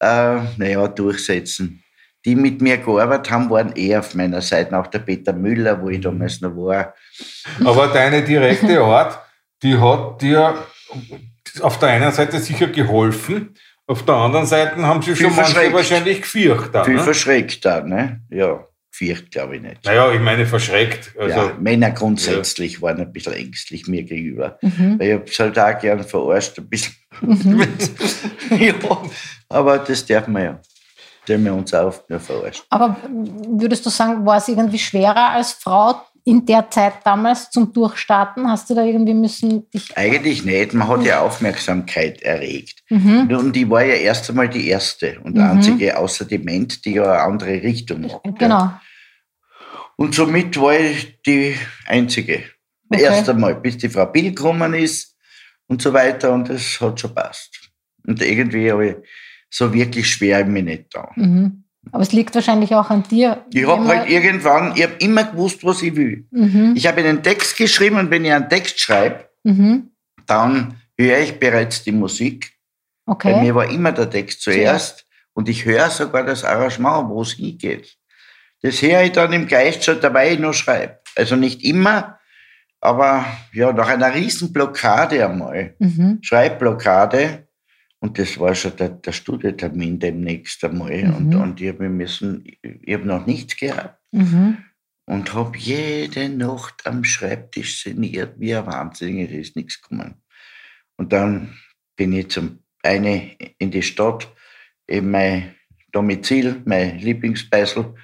äh, 0.00 0.40
naja, 0.56 0.88
durchsetzen. 0.88 1.84
Die 2.24 2.36
mit 2.36 2.62
mir 2.62 2.78
gearbeitet 2.78 3.30
haben, 3.30 3.50
waren 3.50 3.72
eher 3.72 3.98
auf 3.98 4.14
meiner 4.14 4.40
Seite, 4.40 4.78
auch 4.78 4.86
der 4.86 5.00
Peter 5.00 5.34
Müller, 5.34 5.78
wo 5.82 5.90
ich 5.90 6.00
damals 6.00 6.40
noch 6.40 6.56
war. 6.56 6.94
Aber 7.62 7.88
deine 7.88 8.24
direkte 8.24 8.80
Art, 8.80 9.20
die 9.62 9.76
hat 9.76 10.22
dir 10.22 10.66
auf 11.60 11.78
der 11.78 11.90
einen 11.90 12.12
Seite 12.12 12.38
sicher 12.38 12.68
geholfen, 12.68 13.54
auf 13.88 14.04
der 14.04 14.14
anderen 14.14 14.46
Seite 14.46 14.76
haben 14.86 15.02
sie 15.02 15.14
Viel 15.14 15.26
schon 15.26 15.36
manche 15.36 15.72
wahrscheinlich 15.72 16.20
gefürchtet. 16.22 16.74
da, 16.74 16.84
Viel 16.84 16.94
Ne? 16.96 17.00
verschreckt 17.00 17.64
da, 17.64 17.80
ne? 17.80 18.20
Ja, 18.30 18.64
viert 18.90 19.30
glaube 19.30 19.56
ich 19.56 19.62
nicht. 19.62 19.84
Naja, 19.84 20.12
ich 20.12 20.20
meine 20.20 20.44
verschreckt. 20.46 21.12
Also, 21.18 21.36
ja, 21.36 21.52
Männer 21.58 21.90
grundsätzlich 21.92 22.82
waren 22.82 23.00
ein 23.00 23.12
bisschen 23.12 23.32
ängstlich 23.32 23.86
mir 23.86 24.02
gegenüber. 24.02 24.58
Mhm. 24.60 24.98
Weil 24.98 25.08
ich 25.08 25.14
habe 25.14 25.24
es 25.24 25.38
halt 25.38 25.58
auch 25.58 25.78
gern 25.80 26.04
verarscht, 26.04 26.58
ein 26.58 26.68
bisschen. 26.68 26.94
ja, 28.58 28.74
aber 29.48 29.78
das 29.78 30.04
darf 30.04 30.28
man 30.28 30.42
ja. 30.42 30.60
Haben 31.30 31.44
wir 31.44 31.54
uns 31.54 31.74
auch 31.74 31.86
oft 31.88 32.08
nur 32.08 32.20
verarscht. 32.20 32.64
Aber 32.70 32.96
würdest 33.50 33.84
du 33.84 33.90
sagen, 33.90 34.24
war 34.24 34.38
es 34.38 34.48
irgendwie 34.48 34.78
schwerer 34.78 35.30
als 35.30 35.52
Frau 35.52 36.00
in 36.28 36.44
der 36.44 36.70
Zeit 36.70 36.94
damals 37.04 37.50
zum 37.50 37.72
Durchstarten? 37.72 38.50
Hast 38.50 38.68
du 38.68 38.74
da 38.74 38.84
irgendwie 38.84 39.14
müssen 39.14 39.68
dich. 39.70 39.96
Eigentlich 39.96 40.44
nicht, 40.44 40.74
man 40.74 40.86
hat 40.86 41.02
ja 41.02 41.20
Aufmerksamkeit 41.20 42.20
erregt. 42.20 42.82
Mhm. 42.90 43.28
Und 43.34 43.56
ich 43.56 43.68
war 43.70 43.82
ja 43.82 43.94
erst 43.94 44.28
einmal 44.28 44.48
die 44.48 44.68
erste 44.68 45.18
und 45.20 45.36
Mhm. 45.36 45.42
einzige 45.42 45.96
außer 45.96 46.26
die 46.26 46.38
Ment, 46.38 46.84
die 46.84 46.94
ja 46.94 47.04
eine 47.04 47.22
andere 47.22 47.62
Richtung 47.62 48.02
macht. 48.02 48.20
Ja. 48.26 48.32
Genau. 48.32 48.72
Und 49.96 50.14
somit 50.14 50.60
war 50.60 50.78
ich 50.78 51.18
die 51.26 51.56
Einzige. 51.86 52.42
Okay. 52.90 53.02
Erst 53.02 53.28
einmal, 53.28 53.54
bis 53.54 53.78
die 53.78 53.88
Frau 53.88 54.06
Bill 54.06 54.32
gekommen 54.34 54.74
ist 54.74 55.16
und 55.66 55.80
so 55.80 55.92
weiter 55.92 56.32
und 56.32 56.48
das 56.50 56.78
hat 56.80 57.00
schon 57.00 57.14
passt. 57.14 57.70
Und 58.06 58.20
irgendwie 58.22 58.70
habe 58.70 58.86
ich 58.86 58.96
so 59.50 59.72
wirklich 59.72 60.08
schwer 60.10 60.44
mich 60.44 60.64
nicht 60.64 60.94
da. 60.94 61.10
Mhm. 61.16 61.64
Aber 61.92 62.02
es 62.02 62.12
liegt 62.12 62.34
wahrscheinlich 62.34 62.74
auch 62.74 62.90
an 62.90 63.02
dir. 63.04 63.44
Ich 63.52 63.66
habe 63.66 63.86
halt 63.86 64.08
irgendwann, 64.08 64.72
ich 64.76 64.82
habe 64.82 64.94
immer 64.98 65.24
gewusst, 65.24 65.64
was 65.64 65.82
ich 65.82 65.94
will. 65.96 66.26
Mhm. 66.30 66.72
Ich 66.76 66.86
habe 66.86 67.00
einen 67.00 67.22
Text 67.22 67.56
geschrieben 67.56 67.96
und 67.98 68.10
wenn 68.10 68.24
ich 68.24 68.32
einen 68.32 68.48
Text 68.48 68.80
schreibe, 68.80 69.28
Mhm. 69.44 69.90
dann 70.26 70.74
höre 70.98 71.18
ich 71.18 71.38
bereits 71.38 71.82
die 71.84 71.92
Musik. 71.92 72.52
Bei 73.06 73.12
Okay. 73.12 73.40
mir 73.40 73.54
war 73.54 73.70
immer 73.70 73.92
der 73.92 74.10
Text 74.10 74.42
zuerst 74.42 75.06
und 75.32 75.48
ich 75.48 75.64
höre 75.64 75.88
sogar 75.90 76.24
das 76.24 76.44
Arrangement, 76.44 77.08
wo 77.08 77.22
es 77.22 77.32
hingeht. 77.32 77.96
Das 78.62 78.82
höre 78.82 79.02
ich 79.02 79.12
dann 79.12 79.32
im 79.32 79.46
Geist 79.46 79.84
schon 79.84 80.00
dabei, 80.00 80.32
ich 80.32 80.38
noch 80.38 80.52
schreibe. 80.52 80.98
Also 81.16 81.36
nicht 81.36 81.64
immer, 81.64 82.18
aber 82.80 83.24
ja, 83.52 83.72
nach 83.72 83.88
einer 83.88 84.14
riesen 84.14 84.52
Blockade 84.52 85.24
einmal, 85.24 85.74
Mhm. 85.78 86.18
Schreibblockade, 86.22 87.47
und 88.00 88.18
das 88.18 88.38
war 88.38 88.54
schon 88.54 88.76
der, 88.76 88.90
der 88.90 89.12
Studietermin 89.12 89.98
demnächst 89.98 90.62
einmal, 90.64 91.02
Mhm. 91.04 91.14
und, 91.14 91.34
und 91.34 91.60
ich 91.60 91.68
habe 91.68 91.88
müssen, 91.88 92.44
ich 92.62 92.94
habe 92.94 93.06
noch 93.06 93.26
nichts 93.26 93.56
gehabt 93.56 93.98
Mhm. 94.12 94.58
und 95.06 95.34
habe 95.34 95.56
jede 95.58 96.28
Nacht 96.28 96.86
am 96.86 97.04
Schreibtisch 97.04 97.82
sinniert, 97.82 98.38
wie 98.38 98.54
ein 98.54 98.66
Wahnsinniger, 98.66 99.34
ist 99.34 99.56
nichts 99.56 99.80
gekommen. 99.80 100.14
Und 100.96 101.12
dann 101.12 101.54
bin 101.96 102.12
ich 102.12 102.28
zum 102.30 102.60
eine 102.82 103.32
in 103.58 103.70
die 103.70 103.82
Stadt, 103.82 104.28
eben 104.88 105.10
mein 105.10 105.54
Domizil, 105.92 106.62
mein 106.64 106.98
Lieblingsbeißel, 106.98 107.94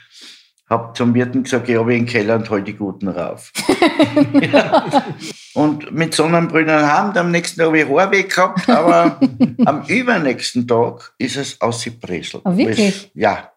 hab 0.68 0.96
zum 0.96 1.14
Wirten 1.14 1.42
gesagt, 1.44 1.68
ich 1.68 1.76
habe 1.76 1.94
in 1.94 2.04
den 2.04 2.12
Keller 2.12 2.36
und 2.36 2.50
hol 2.50 2.62
die 2.62 2.74
Guten 2.74 3.08
rauf. 3.08 3.52
ja. 4.52 5.04
Und 5.54 5.92
mit 5.92 6.14
Sonnenbrünnen 6.14 6.82
haben, 6.82 7.16
am 7.16 7.30
nächsten 7.30 7.58
Tag 7.58 7.68
habe 7.68 7.78
ich 7.78 7.88
Haar 7.88 8.10
weg 8.10 8.34
gehabt, 8.34 8.68
aber 8.68 9.20
am 9.64 9.84
übernächsten 9.86 10.66
Tag 10.66 11.14
ist 11.18 11.36
es 11.36 11.60
ausgepresselt. 11.60 12.42
Ah, 12.44 12.56
wirklich? 12.56 13.10
Ja. 13.14 13.52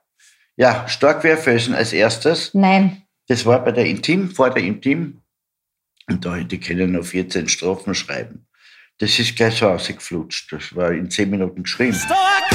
Ja, 0.56 0.88
stark 0.88 1.24
wie 1.24 1.32
ein 1.32 1.38
Felsen 1.38 1.74
als 1.74 1.94
erstes. 1.94 2.54
Nein. 2.54 3.04
Das 3.28 3.46
war 3.46 3.64
bei 3.64 3.72
der 3.72 3.86
Intim, 3.86 4.30
vor 4.30 4.50
der 4.52 4.64
Intim. 4.64 5.22
Und 6.08 6.24
da, 6.24 6.38
die 6.38 6.60
können 6.60 6.94
noch 6.94 7.04
14 7.04 7.48
Strophen 7.48 7.94
schreiben. 7.94 8.48
Das 9.00 9.20
ist 9.20 9.36
gleich 9.36 9.56
so 9.58 9.68
ausgeflutscht. 9.68 10.52
Das 10.52 10.76
war 10.76 10.92
in 10.92 11.10
10 11.10 11.30
Minuten 11.30 11.64
geschrieben. 11.64 11.94
Stark 11.94 12.48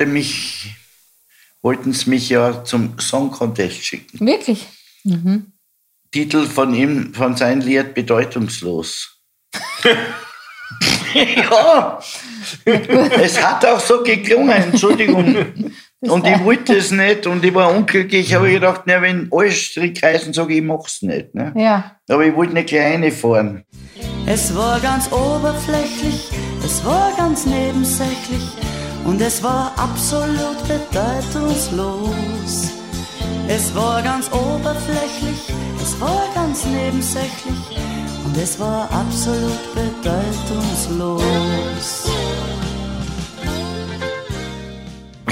wollte 0.00 0.12
mich, 0.12 0.74
wollten 1.60 1.92
sie 1.92 2.08
mich 2.08 2.30
ja 2.30 2.64
zum 2.64 2.98
Song 2.98 3.30
Contest 3.30 3.84
schicken. 3.84 4.26
Wirklich? 4.26 4.66
Mhm. 5.04 5.52
Titel 6.10 6.46
von 6.46 6.72
ihm, 6.72 7.12
von 7.12 7.36
seinem 7.36 7.60
Lied 7.60 7.92
Bedeutungslos. 7.94 9.20
ja, 11.14 11.98
es 12.64 13.42
hat 13.42 13.66
auch 13.66 13.78
so 13.78 14.02
geklungen, 14.02 14.50
Entschuldigung. 14.50 15.36
Und 16.00 16.26
ich 16.26 16.42
wollte 16.44 16.76
es 16.76 16.90
nicht 16.92 17.26
und 17.26 17.44
ich 17.44 17.52
war 17.52 17.70
unglücklich. 17.70 18.28
Ich 18.28 18.34
habe 18.34 18.50
gedacht, 18.50 18.84
na, 18.86 19.02
wenn 19.02 19.28
alle 19.30 19.52
Strick 19.52 20.02
heißen, 20.02 20.32
sage 20.32 20.54
ich, 20.54 20.60
ich 20.60 20.64
mach's 20.64 21.02
nicht. 21.02 21.34
Ne? 21.34 21.52
Ja. 21.54 21.98
Aber 22.08 22.24
ich 22.24 22.34
wollte 22.34 22.52
eine 22.52 22.64
kleine 22.64 23.12
fahren. 23.12 23.66
Es 24.24 24.56
war 24.56 24.80
ganz 24.80 25.12
oberflächlich, 25.12 26.30
es 26.64 26.82
war 26.86 27.12
ganz 27.18 27.44
nebensächlich 27.44 28.40
und 29.10 29.20
es 29.20 29.42
war 29.42 29.72
absolut 29.76 30.56
bedeutungslos. 30.68 32.70
Es 33.48 33.74
war 33.74 34.00
ganz 34.02 34.30
oberflächlich, 34.30 35.52
es 35.82 36.00
war 36.00 36.28
ganz 36.32 36.64
nebensächlich 36.64 37.58
und 38.24 38.36
es 38.36 38.60
war 38.60 38.88
absolut 38.92 39.58
bedeutungslos. 39.74 42.08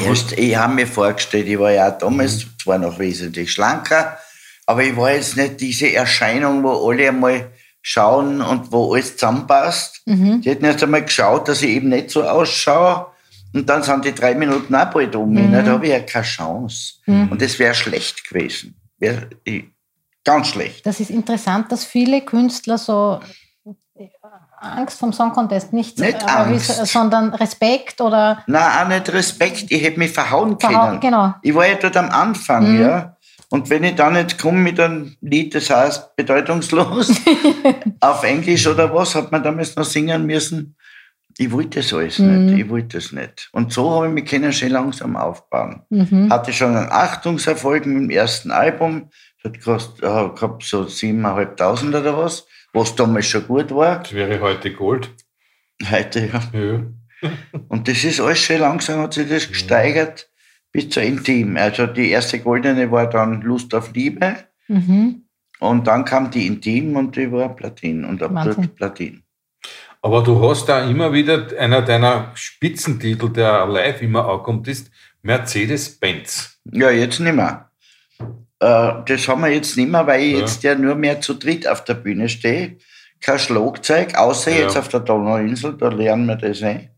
Erst, 0.05 0.33
ich 0.33 0.57
habe 0.57 0.75
mir 0.75 0.89
vorgestellt, 0.89 1.47
ich 1.47 1.61
war 1.61 1.71
ja 1.71 1.89
auch 1.89 1.99
damals 1.99 2.47
zwar 2.61 2.79
noch 2.79 2.99
wesentlich 2.99 3.53
schlanker, 3.53 4.19
aber 4.67 4.83
ich 4.83 4.97
war 4.97 5.13
jetzt 5.13 5.37
nicht 5.37 5.61
diese 5.61 5.93
Erscheinung, 5.93 6.65
wo 6.65 6.91
alle 6.91 7.11
einmal 7.11 7.53
schauen 7.81 8.41
und 8.41 8.73
wo 8.73 8.93
alles 8.93 9.17
zusammenpasst. 9.17 10.03
Die 10.41 10.51
hätten 10.51 10.65
erst 10.65 10.83
einmal 10.83 11.05
geschaut, 11.05 11.47
dass 11.47 11.63
ich 11.63 11.71
eben 11.71 11.91
nicht 11.91 12.11
so 12.11 12.25
ausschaue. 12.25 13.07
Und 13.55 13.69
dann 13.69 13.83
sind 13.83 14.05
die 14.05 14.15
drei 14.15 14.35
Minuten 14.35 14.75
auch 14.75 14.91
bald 14.91 15.15
um. 15.17 15.33
mich, 15.33 15.49
ne? 15.49 15.63
Da 15.65 15.73
habe 15.73 15.87
ich 15.87 15.93
ja 15.93 16.01
keine 16.01 16.25
Chance. 16.25 16.95
Und 17.07 17.41
das 17.41 17.59
wäre 17.59 17.75
schlecht 17.75 18.29
gewesen. 18.29 18.75
Wär, 18.99 19.29
ich, 19.45 19.65
ganz 20.25 20.49
schlecht. 20.49 20.85
Das 20.85 21.01
ist 21.01 21.11
interessant, 21.11 21.73
dass 21.73 21.85
viele 21.85 22.21
Künstler 22.21 22.77
so 22.79 23.21
äh, 23.97 24.09
Angst 24.61 24.99
vom 24.99 25.13
Song 25.13 25.33
Contest 25.33 25.73
nicht, 25.73 25.99
Nicht 25.99 26.23
äh, 26.23 26.27
Angst. 26.27 26.87
sondern 26.87 27.33
Respekt 27.33 28.01
oder 28.01 28.43
Na, 28.49 28.83
auch 28.83 28.89
nicht 28.89 29.11
Respekt, 29.13 29.67
ich 29.71 29.83
hätte 29.83 29.99
mich 29.99 30.11
verhauen 30.13 30.59
Verhau- 30.59 30.89
können. 30.89 31.01
genau. 31.01 31.35
Ich 31.43 31.55
war 31.55 31.67
ja 31.67 31.77
dort 31.77 31.97
am 31.97 32.11
Anfang, 32.11 32.79
ja. 32.81 33.15
Und 33.51 33.71
wenn 33.71 33.83
ich 33.85 33.95
dann 33.95 34.15
jetzt 34.15 34.39
komme 34.39 34.59
mit 34.59 34.79
einem 34.79 35.17
Lied, 35.23 35.55
das 35.55 35.71
heißt 35.71 36.17
bedeutungslos, 36.17 37.11
auf 38.01 38.23
Englisch 38.25 38.67
oder 38.67 38.93
was, 38.95 39.15
hat 39.15 39.33
man 39.33 39.43
damals 39.43 39.75
noch 39.75 39.85
singen 39.87 40.27
müssen. 40.27 40.77
Ich 41.41 41.53
wollte 41.53 41.79
das 41.79 41.93
alles 41.93 42.19
Mhm. 42.19 42.47
nicht. 42.47 42.59
Ich 42.65 42.69
wollte 42.69 42.99
das 42.99 43.13
nicht. 43.13 43.49
Und 43.53 43.73
so 43.73 43.91
habe 43.93 44.09
ich 44.09 44.13
mich 44.13 44.27
können 44.27 44.53
schön 44.53 44.73
langsam 44.73 45.17
aufbauen. 45.17 45.83
Mhm. 45.89 46.31
Hatte 46.31 46.53
schon 46.53 46.77
einen 46.77 46.91
Achtungserfolg 46.91 47.87
mit 47.87 47.97
dem 47.97 48.11
ersten 48.11 48.51
Album. 48.51 49.11
Das 49.43 49.53
hat 49.53 49.59
gekostet, 49.59 50.03
äh, 50.03 50.29
gehabt 50.35 50.65
so 50.65 50.83
7.500 50.87 51.95
oder 51.95 52.19
was, 52.19 52.47
was 52.73 52.95
damals 52.97 53.27
schon 53.27 53.47
gut 53.47 53.71
war. 53.73 54.01
Das 54.01 54.13
wäre 54.13 54.41
heute 54.41 54.73
Gold. 54.73 55.11
Heute, 55.89 56.27
ja. 56.33 56.43
Ja. 56.59 56.83
Und 57.69 57.87
das 57.89 58.03
ist 58.03 58.21
alles 58.21 58.39
schön 58.39 58.61
langsam, 58.61 59.01
hat 59.01 59.15
sich 59.15 59.29
das 59.29 59.49
gesteigert 59.49 60.29
bis 60.73 60.91
zur 60.91 61.05
Intim. 61.05 61.57
Also 61.57 61.87
die 61.87 62.11
erste 62.11 62.41
goldene 62.41 62.91
war 62.91 63.09
dann 63.09 63.43
Lust 63.43 63.75
auf 63.75 63.93
Liebe. 63.95 64.37
Mhm. 64.67 65.23
Und 65.61 65.87
dann 65.87 66.05
kam 66.05 66.31
die 66.31 66.47
Intim 66.47 66.97
und 66.97 67.17
die 67.17 67.31
war 67.33 67.55
Platin 67.55 68.05
und 68.05 68.23
ab 68.23 68.33
Platin. 68.77 69.23
Aber 70.09 70.23
du 70.23 70.41
hast 70.49 70.67
da 70.71 70.89
immer 70.89 71.13
wieder 71.13 71.49
einer 71.59 71.83
deiner 71.83 72.31
Spitzentitel, 72.35 73.29
der 73.29 73.67
live 73.67 74.01
immer 74.01 74.27
ankommt, 74.27 74.67
ist 74.67 74.91
Mercedes-Benz. 75.21 76.59
Ja, 76.73 76.89
jetzt 76.91 77.21
nicht 77.21 77.35
mehr. 77.35 77.71
Äh, 78.59 78.93
das 79.05 79.29
haben 79.29 79.43
wir 79.43 79.51
jetzt 79.51 79.77
nicht 79.77 79.91
mehr, 79.91 80.07
weil 80.07 80.23
ich 80.23 80.33
Ja. 80.33 80.39
jetzt 80.39 80.63
ja 80.63 80.75
nur 80.75 80.95
mehr 80.95 81.21
zu 81.21 81.35
dritt 81.35 81.69
auf 81.69 81.85
der 81.85 81.93
Bühne 81.93 82.31
stehe. 82.31 82.79
Kein 83.21 83.39
Schlagzeug, 83.39 84.15
außer 84.15 84.51
Ja. 84.51 84.61
jetzt 84.61 84.79
auf 84.79 84.89
der 84.89 85.01
Donauinsel, 85.01 85.77
da 85.77 85.89
lernen 85.89 86.25
wir 86.25 86.37
das 86.37 86.63
eh. 86.63 86.89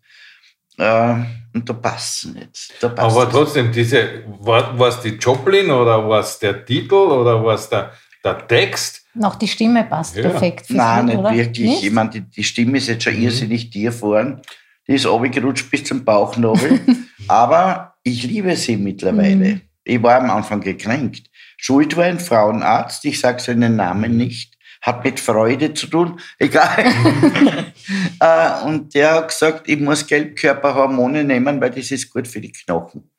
Äh, 0.79 1.15
und 1.53 1.69
da 1.69 1.73
passt 1.73 2.27
es 2.27 2.33
nicht. 2.33 2.75
Da 2.81 2.91
passt 2.91 3.17
Aber 3.17 3.29
trotzdem, 3.29 3.73
diese, 3.73 4.23
war 4.39 4.87
es 4.87 5.01
die 5.01 5.17
Joplin 5.17 5.69
oder 5.73 6.09
war 6.09 6.21
es 6.21 6.39
der 6.39 6.65
Titel 6.65 6.95
oder 6.95 7.45
war 7.45 7.57
es 7.57 7.69
der, 7.69 7.93
der 8.25 8.47
Text? 8.47 9.00
Noch 9.15 9.35
die 9.37 9.49
Stimme 9.49 9.85
passt 9.85 10.17
Ja. 10.17 10.23
perfekt. 10.29 10.67
fürs 10.67 10.77
Nein, 10.77 11.07
Lied, 11.07 11.17
nicht 11.17 11.19
oder? 11.25 11.35
wirklich. 11.35 11.69
Nicht? 11.69 11.85
Ich 11.85 11.91
meine, 11.93 12.11
die, 12.11 12.21
die 12.23 12.45
Stimme 12.45 12.79
ist 12.79 12.89
jetzt 12.89 13.05
schon 13.05 13.17
Mhm. 13.17 13.23
irrsinnig 13.23 13.71
tief 13.71 13.99
vorn. 13.99 14.41
Die 14.87 14.95
ist 14.95 15.07
runtergerutscht 15.07 15.71
bis 15.71 15.85
zum 15.85 16.05
Bauchnabel. 16.05 16.81
Aber 17.29 17.95
ich 18.03 18.23
liebe 18.25 18.55
sie 18.57 18.77
mittlerweile. 18.77 19.55
Mhm. 19.55 19.61
Ich 19.85 20.03
war 20.03 20.21
am 20.21 20.31
Anfang 20.31 20.61
gekränkt. 20.61 21.29
Schuld 21.57 21.97
war 21.97 22.05
ein 22.05 22.21
Frauenarzt, 22.21 23.05
ich 23.05 23.19
sage 23.21 23.41
seinen. 23.41 23.77
Namen 23.77 24.17
nicht, 24.17 24.57
hat 24.83 25.05
mit 25.05 25.19
Freude 25.21 25.75
zu 25.75 25.87
tun, 25.89 26.21
egal. 26.39 26.85
Äh, 28.21 28.65
und 28.67 28.95
der 28.95 29.15
hat 29.15 29.29
gesagt, 29.29 29.69
ich 29.69 29.81
muss 29.81 30.07
Gelbkörperhormone 30.07 31.25
nehmen, 31.25 31.61
weil 31.61 31.71
das 31.71 31.91
ist 31.91 32.11
gut 32.13 32.29
für 32.29 32.41
die 32.41 32.53
Knochen, 32.53 33.11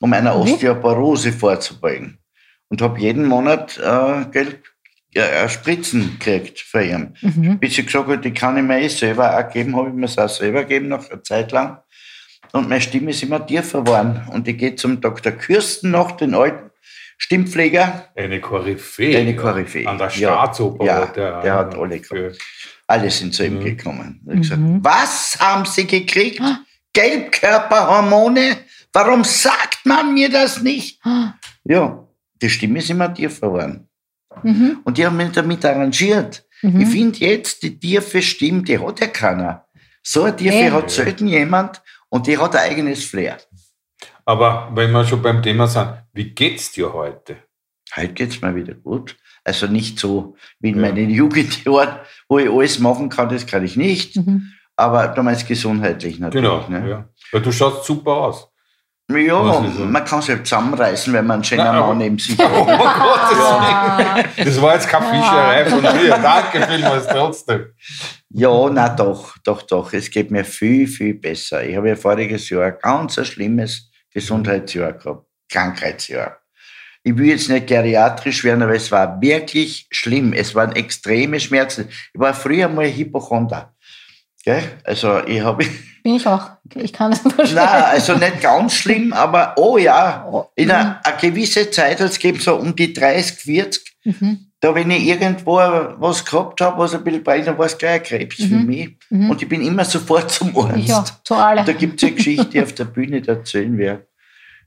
um 0.00 0.12
einer. 0.12 0.36
Osteoporose 0.36 1.32
vorzubeugen. 1.32 2.18
Und 2.68 2.82
habe 2.82 3.00
jeden 3.00 3.26
Monat 3.26 3.78
äh, 3.78 4.26
Gelb, 4.30 4.64
äh, 5.16 5.48
Spritzen 5.48 6.18
gekriegt 6.18 6.60
von 6.60 6.82
ihm. 6.82 7.14
Mhm. 7.20 7.58
Bis 7.58 7.78
ich 7.78 7.86
gesagt 7.86 8.06
habe, 8.06 8.18
die 8.18 8.32
kann 8.32 8.56
ich 8.56 8.62
mir 8.62 8.80
eh 8.80 8.88
selber 8.88 9.36
auch 9.38 9.52
geben, 9.52 9.76
habe 9.76 9.88
ich 9.88 9.94
mir 9.94 10.06
es 10.06 10.18
auch 10.18 10.28
selber 10.28 10.62
gegeben, 10.62 10.88
nach 10.88 11.08
einer 11.10 11.22
Zeit 11.22 11.52
lang. 11.52 11.78
Und 12.52 12.68
meine 12.68 12.80
Stimme 12.80 13.10
ist 13.10 13.22
immer 13.22 13.44
tiefer 13.44 13.82
geworden. 13.82 14.22
Und 14.32 14.46
ich 14.48 14.56
gehe 14.56 14.76
zum 14.76 15.00
Dr. 15.00 15.32
Kürsten 15.32 15.90
noch, 15.90 16.12
den 16.12 16.34
alten 16.34 16.70
Stimmpfleger. 17.18 18.08
Eine 18.14 18.40
Koryphäe. 18.40 19.18
Eine 19.18 19.34
Koryphäe. 19.34 19.86
An 19.88 19.98
der. 19.98 20.10
Staatsoper. 20.10 20.84
Ja, 20.84 21.00
hat 21.02 21.16
der, 21.16 21.40
der 21.42 21.54
hat 21.54 21.74
alle 21.74 21.98
für, 22.02 22.32
Alle 22.86 23.10
sind 23.10 23.34
zu 23.34 23.44
ihm 23.44 23.54
Mhm. 23.58 23.64
gekommen. 23.64 24.20
Ich 24.26 24.32
hab 24.34 24.40
gesagt, 24.42 24.60
was 24.82 25.36
haben 25.40 25.64
Sie 25.64 25.86
gekriegt? 25.86 26.40
Gelbkörperhormone? 26.92 28.56
Warum 28.92 29.24
sagt 29.24 29.84
man 29.84 30.14
mir 30.14 30.30
das 30.30 30.62
nicht? 30.62 31.00
Ja, 31.64 32.06
die 32.40 32.48
Stimme 32.50 32.78
ist 32.78 32.90
immer 32.90 33.12
tiefer 33.12 33.48
geworden. 33.48 33.88
Mhm. 34.42 34.80
Und 34.84 34.98
die 34.98 35.06
haben 35.06 35.16
mich 35.16 35.30
damit 35.32 35.64
arrangiert. 35.64 36.44
Mhm. 36.62 36.80
Ich 36.80 36.88
finde 36.88 37.18
jetzt, 37.18 37.62
die 37.62 37.78
tiefe 37.78 38.22
Stimme, 38.22 38.62
die 38.62 38.78
hat 38.78 39.00
ja 39.00 39.06
keiner. 39.08 39.66
So 40.02 40.22
eine 40.24 40.36
tiefe 40.36 40.54
Ja. 40.56 40.72
hat 40.72 40.90
selten 40.90 41.26
jemand 41.28 41.82
und 42.08 42.26
die 42.26 42.38
hat 42.38 42.54
ein 42.56 42.70
eigenes 42.70 43.04
Flair. 43.04 43.38
Aber 44.24 44.70
wenn 44.74 44.90
wir 44.92 45.04
schon 45.04 45.22
beim 45.22 45.42
Thema 45.42 45.66
sind, 45.66 45.88
wie 46.12 46.30
geht's 46.30 46.72
dir 46.72 46.92
heute? 46.92 47.36
Heute 47.94 48.12
geht's 48.14 48.40
mir 48.40 48.54
wieder 48.54 48.74
gut. 48.74 49.16
Also 49.44 49.66
nicht 49.68 49.98
so 49.98 50.36
wie 50.58 50.70
in 50.70 50.76
Ja. 50.76 50.82
meinen 50.82 51.10
Jugendjahren, 51.20 52.00
wo 52.28 52.38
ich 52.38 52.50
alles 52.50 52.78
machen 52.78 53.08
kann, 53.08 53.28
das 53.28 53.46
kann 53.46 53.64
ich 53.64 53.76
nicht. 53.76 54.16
Mhm. 54.16 54.52
Aber 54.76 55.08
damals 55.08 55.46
gesundheitlich 55.46 56.18
natürlich. 56.18 56.44
Genau. 56.44 56.68
Ne? 56.68 56.88
Ja. 56.90 57.08
Weil 57.32 57.42
du 57.42 57.52
schaust 57.52 57.84
super 57.84 58.12
aus. 58.12 58.48
Ja, 59.08 59.60
man 59.60 60.04
kann 60.04 60.20
sich 60.20 60.34
halt 60.34 60.46
zusammenreißen, 60.46 61.12
wenn 61.12 61.26
man 61.26 61.34
einen 61.34 61.44
schönen 61.44 61.64
Mann 61.64 61.98
neben 61.98 62.18
sich 62.18 62.36
Oh 62.40 62.66
hat. 62.66 62.80
Ah, 62.80 63.98
Willen. 64.16 64.26
Das 64.36 64.60
war 64.60 64.74
jetzt 64.74 64.88
keine 64.88 65.06
Fischerei 65.06 65.64
von 65.66 65.80
mir. 65.80 66.10
Danke 66.10 66.66
vielmals 66.66 67.06
trotzdem. 67.10 67.66
Ja, 68.30 68.68
na 68.68 68.88
doch, 68.88 69.36
doch, 69.44 69.62
doch. 69.62 69.92
Es 69.92 70.10
geht 70.10 70.32
mir 70.32 70.44
viel, 70.44 70.88
viel 70.88 71.14
besser. 71.14 71.62
Ich 71.64 71.76
habe 71.76 71.90
ja 71.90 71.96
voriges 71.96 72.50
Jahr 72.50 72.64
ein 72.64 72.76
ganz 72.82 73.16
ein 73.18 73.24
schlimmes 73.24 73.90
Gesundheitsjahr 74.12 74.94
gehabt. 74.94 75.24
Krankheitsjahr. 75.50 76.38
Ich 77.04 77.16
will 77.16 77.26
jetzt 77.28 77.48
nicht 77.48 77.68
geriatrisch 77.68 78.42
werden, 78.42 78.62
aber 78.64 78.74
es 78.74 78.90
war 78.90 79.20
wirklich 79.22 79.86
schlimm. 79.92 80.32
Es 80.32 80.52
waren 80.56 80.72
extreme 80.72 81.38
Schmerzen. 81.38 81.88
Ich 82.12 82.18
war 82.20 82.34
früher 82.34 82.68
mal 82.68 82.90
Hypochonder. 82.92 83.72
Gell? 84.46 84.62
Also 84.84 85.18
ich 85.26 85.40
habe, 85.42 85.64
bin 86.04 86.14
ich 86.14 86.26
auch. 86.26 86.50
Ich 86.76 86.92
kann 86.92 87.10
das 87.10 87.20
verstehen. 87.20 87.56
nein, 87.56 87.82
also 87.82 88.14
nicht 88.14 88.40
ganz 88.40 88.74
schlimm, 88.74 89.12
aber 89.12 89.54
oh 89.58 89.76
ja, 89.76 90.24
Oh, 90.30 90.44
in 90.54 90.70
einer, 90.70 91.00
eine 91.04 91.16
gewisse 91.20 91.68
Zeit, 91.70 92.00
es 92.00 92.18
gibt 92.18 92.40
so 92.42 92.54
um 92.56 92.74
die 92.74 92.92
30, 92.94 93.36
40, 93.36 93.92
Mhm. 94.04 94.52
da 94.60 94.72
wenn 94.72 94.88
ich 94.92 95.04
irgendwo 95.04 95.56
was 95.56 96.24
gehabt 96.24 96.60
habe, 96.60 96.78
was 96.78 96.94
ein 96.94 97.02
bisschen 97.02 97.24
brennt, 97.24 97.48
dann 97.48 97.58
war 97.58 97.66
es 97.66 97.76
gleich 97.76 97.94
ein 97.94 98.02
Krebs 98.04 98.36
für 98.36 98.54
mich. 98.54 98.96
Mhm. 99.10 99.30
Und 99.30 99.42
ich 99.42 99.48
bin 99.48 99.60
immer 99.66 99.84
sofort 99.84 100.30
zum 100.30 100.56
Arzt. 100.56 100.92
Auch. 100.92 101.22
Zu 101.24 101.34
alle. 101.34 101.64
Da 101.64 101.72
gibt 101.72 102.00
es 102.00 102.06
eine 102.06 102.14
Geschichte, 102.16 102.46
die 102.46 102.62
auf 102.62 102.72
der 102.72 102.84
Bühne 102.84 103.20
da 103.20 103.32
erzählen 103.32 103.76
werde. 103.76 104.06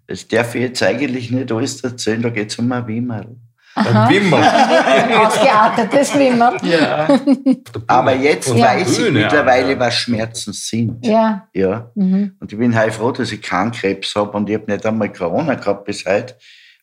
Das 0.08 0.28
darf 0.28 0.56
ich 0.56 0.62
jetzt 0.64 0.84
eigentlich 0.84 1.32
nicht 1.32 1.54
alles 1.54 1.82
erzählen, 1.86 2.22
da 2.22 2.30
geht 2.32 2.50
es 2.52 2.60
um 2.60 2.70
ein 2.70 2.86
Wimmerl. 2.86 3.38
Ein 3.80 4.10
Wimmer. 4.10 4.38
Ein 4.86 5.14
ausgeartetes 5.26 6.18
Wimmer. 6.18 6.58
Ja. 6.64 7.08
Aber 7.88 8.16
jetzt 8.16 8.50
der 8.54 8.64
weiß 8.64 9.00
ich 9.00 9.12
mittlerweile, 9.12 9.80
was 9.80 9.94
Schmerzen 9.96 10.54
sind. 10.54 11.06
Ja. 11.06 11.48
Ja. 11.54 11.92
Mhm. 11.96 12.36
Und 12.40 12.52
ich 12.52 12.58
bin 12.60 12.76
heil 12.76 12.92
froh, 12.92 13.12
dass 13.12 13.32
ich 13.32 13.42
keinen 13.42 13.72
Krebs 13.72 14.14
habe 14.16 14.32
und 14.38 14.50
ich 14.50 14.56
habe 14.58 14.72
nicht 14.72 14.86
einmal 14.86 15.12
Corona 15.12 15.56
gehabt 15.56 15.86
bis 15.86 16.06
heute, 16.06 16.36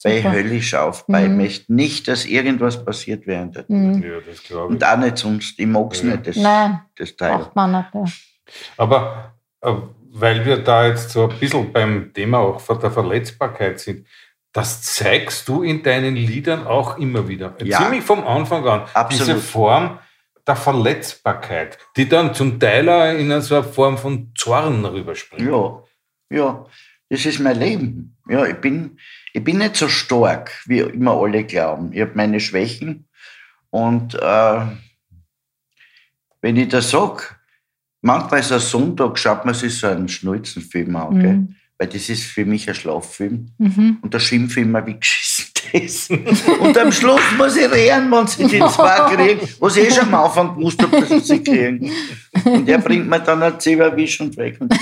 weil 0.02 0.18
ich 0.18 0.24
höllisch 0.28 0.74
aufbei. 0.74 1.28
Mhm. 1.28 1.36
möchte 1.38 1.72
nicht, 1.74 2.08
dass 2.08 2.24
irgendwas 2.26 2.84
passiert 2.84 3.26
während 3.26 3.56
der 3.56 3.64
Mhm. 3.68 4.02
Ja, 4.02 4.08
das 4.28 4.42
glaube 4.42 4.66
ich. 4.66 4.70
Und 4.70 4.84
auch 4.84 4.96
nicht 4.98 5.18
sonst. 5.18 5.58
Ich 5.58 5.66
mag 5.66 5.92
es 5.92 6.02
Ja. 6.02 6.08
nicht, 6.10 6.26
das, 6.26 6.36
Nein, 6.36 6.80
das 6.96 7.16
Teil. 7.16 7.38
braucht 7.38 7.56
man 7.56 7.72
nicht. 7.72 7.94
Ja. 7.94 8.04
Aber 8.76 9.32
äh, 9.62 9.72
weil 10.18 10.44
wir 10.46 10.58
da 10.58 10.86
jetzt 10.86 11.10
so 11.10 11.28
ein 11.28 11.38
bisschen 11.38 11.72
beim 11.72 12.10
Thema 12.14 12.38
auch 12.38 12.60
der 12.78 12.90
Verletzbarkeit 12.90 13.78
sind, 13.80 14.06
das 14.56 14.80
zeigst 14.80 15.48
du 15.48 15.62
in 15.62 15.82
deinen 15.82 16.16
Liedern 16.16 16.66
auch 16.66 16.96
immer 16.96 17.28
wieder. 17.28 17.54
Ja. 17.62 17.82
Ziemlich 17.82 18.02
vom 18.02 18.26
Anfang 18.26 18.66
an. 18.66 18.88
Absolut. 18.94 19.28
Diese 19.28 19.36
Form 19.36 19.98
der 20.46 20.56
Verletzbarkeit, 20.56 21.76
die 21.98 22.08
dann 22.08 22.32
zum 22.32 22.58
Teil 22.58 22.88
auch 22.88 23.12
in 23.12 23.38
so 23.42 23.56
einer 23.56 23.64
Form 23.64 23.98
von 23.98 24.32
Zorn 24.34 24.82
rüberspringt. 24.86 25.46
Ja, 25.46 25.82
ja, 26.30 26.64
das 27.10 27.26
ist 27.26 27.38
mein 27.38 27.58
Leben. 27.58 28.16
Ja, 28.30 28.46
ich 28.46 28.56
bin, 28.56 28.98
ich 29.34 29.44
bin 29.44 29.58
nicht 29.58 29.76
so 29.76 29.88
stark, 29.88 30.52
wie 30.64 30.78
immer 30.78 31.20
alle 31.20 31.44
glauben. 31.44 31.92
Ich 31.92 32.00
habe 32.00 32.12
meine 32.14 32.40
Schwächen 32.40 33.08
und 33.68 34.14
äh, 34.14 34.60
wenn 36.40 36.56
ich 36.56 36.68
das 36.68 36.90
sage, 36.90 37.24
manchmal 38.00 38.40
ist 38.40 38.52
ein 38.52 38.60
Sonntag, 38.60 39.18
schaut 39.18 39.44
man 39.44 39.54
sich 39.54 39.76
so 39.76 39.88
einen 39.88 40.08
Schnulzenfilm 40.08 40.96
an, 40.96 41.20
gell? 41.20 41.32
Mhm. 41.34 41.56
Weil 41.78 41.88
das 41.88 42.08
ist 42.08 42.24
für 42.24 42.44
mich 42.44 42.68
ein 42.68 42.74
Schlaffilm 42.74 43.50
Mhm. 43.58 43.98
und 44.02 44.14
da 44.14 44.18
schimpfe 44.20 44.60
ich 44.60 44.66
immer, 44.66 44.86
wie 44.86 44.98
geschissen 44.98 45.46
das 45.72 45.82
ist. 45.82 46.10
Und 46.60 46.78
am 46.78 46.92
Schluss 46.92 47.20
muss 47.36 47.56
ich 47.56 47.70
rehren, 47.70 48.10
wenn 48.10 48.26
sie 48.26 48.46
die 48.46 48.58
zwei 48.60 49.14
kriegen, 49.14 49.40
was 49.60 49.76
ich 49.76 49.88
eh 49.88 49.90
schon 49.90 50.04
am 50.12 50.24
Anfang 50.26 50.54
gewusst 50.56 50.80
habe, 50.82 51.00
dass 51.00 51.08
sie 51.08 51.18
sie 51.20 51.42
kriegen. 51.42 51.90
Und 52.44 52.66
der 52.68 52.78
bringt 52.78 53.08
mir 53.08 53.20
dann 53.20 53.42
ein 53.42 53.58
Zeberwisch 53.58 54.20
und 54.20 54.36
weg 54.36 54.58
und, 54.60 54.72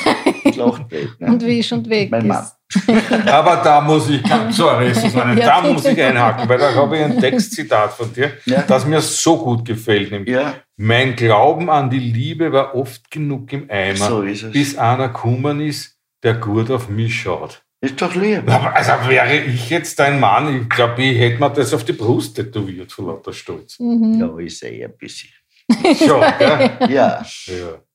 und 0.44 0.56
lacht 0.56 0.90
weg. 0.90 1.08
Ne? 1.18 1.28
Und 1.28 1.44
wie 1.46 1.62
schon 1.62 1.88
weg 1.88 2.10
Mein 2.10 2.26
Mann. 2.26 2.44
Aber 3.26 3.56
da 3.62 3.80
muss 3.80 4.10
ich, 4.10 4.20
sorry, 4.50 4.92
Susanne, 4.94 5.40
Ja, 5.40 5.60
da 5.62 5.72
muss 5.72 5.84
ich 5.84 6.00
einhaken, 6.00 6.48
weil 6.48 6.58
da 6.58 6.74
habe 6.74 6.98
ich 6.98 7.04
ein 7.04 7.18
Textzitat 7.20 7.92
von 7.92 8.12
dir, 8.12 8.32
Ja. 8.44 8.62
das 8.62 8.84
mir 8.86 9.00
so 9.00 9.38
gut 9.38 9.64
gefällt. 9.64 10.10
Nämlich, 10.10 10.34
Ja, 10.34 10.54
Mein 10.76 11.14
Glauben 11.16 11.70
an 11.70 11.88
die 11.88 11.98
Liebe 12.00 12.52
war 12.52 12.74
oft 12.74 13.10
genug 13.10 13.52
im 13.52 13.70
Eimer, 13.70 14.08
so 14.08 14.22
ist 14.22 14.42
es. 14.42 14.52
bis 14.52 14.76
einer 14.76 15.08
gekommen 15.08 15.60
ist, 15.60 15.93
der 16.24 16.34
gut 16.34 16.70
auf 16.70 16.88
mich 16.88 17.20
schaut. 17.20 17.62
Ist 17.80 18.00
doch 18.00 18.14
lieb. 18.14 18.48
Aber 18.50 18.74
also 18.74 18.92
wäre 19.08 19.36
ich 19.36 19.68
jetzt 19.68 19.98
dein 19.98 20.18
Mann, 20.18 20.62
ich 20.62 20.68
glaube, 20.70 21.02
ich 21.02 21.18
hätte 21.18 21.38
mir 21.38 21.50
das 21.50 21.74
auf 21.74 21.84
die 21.84 21.92
Brust 21.92 22.34
tätowiert 22.36 22.90
vor 22.92 23.06
lauter 23.08 23.32
Stolz. 23.34 23.78
Mhm. 23.78 24.18
Ja, 24.20 24.38
ist 24.38 24.62
eh 24.62 24.84
ein 24.84 24.96
bisschen. 24.96 25.30
Schon, 25.70 26.20
gell? 26.38 26.70
Ja, 26.90 27.24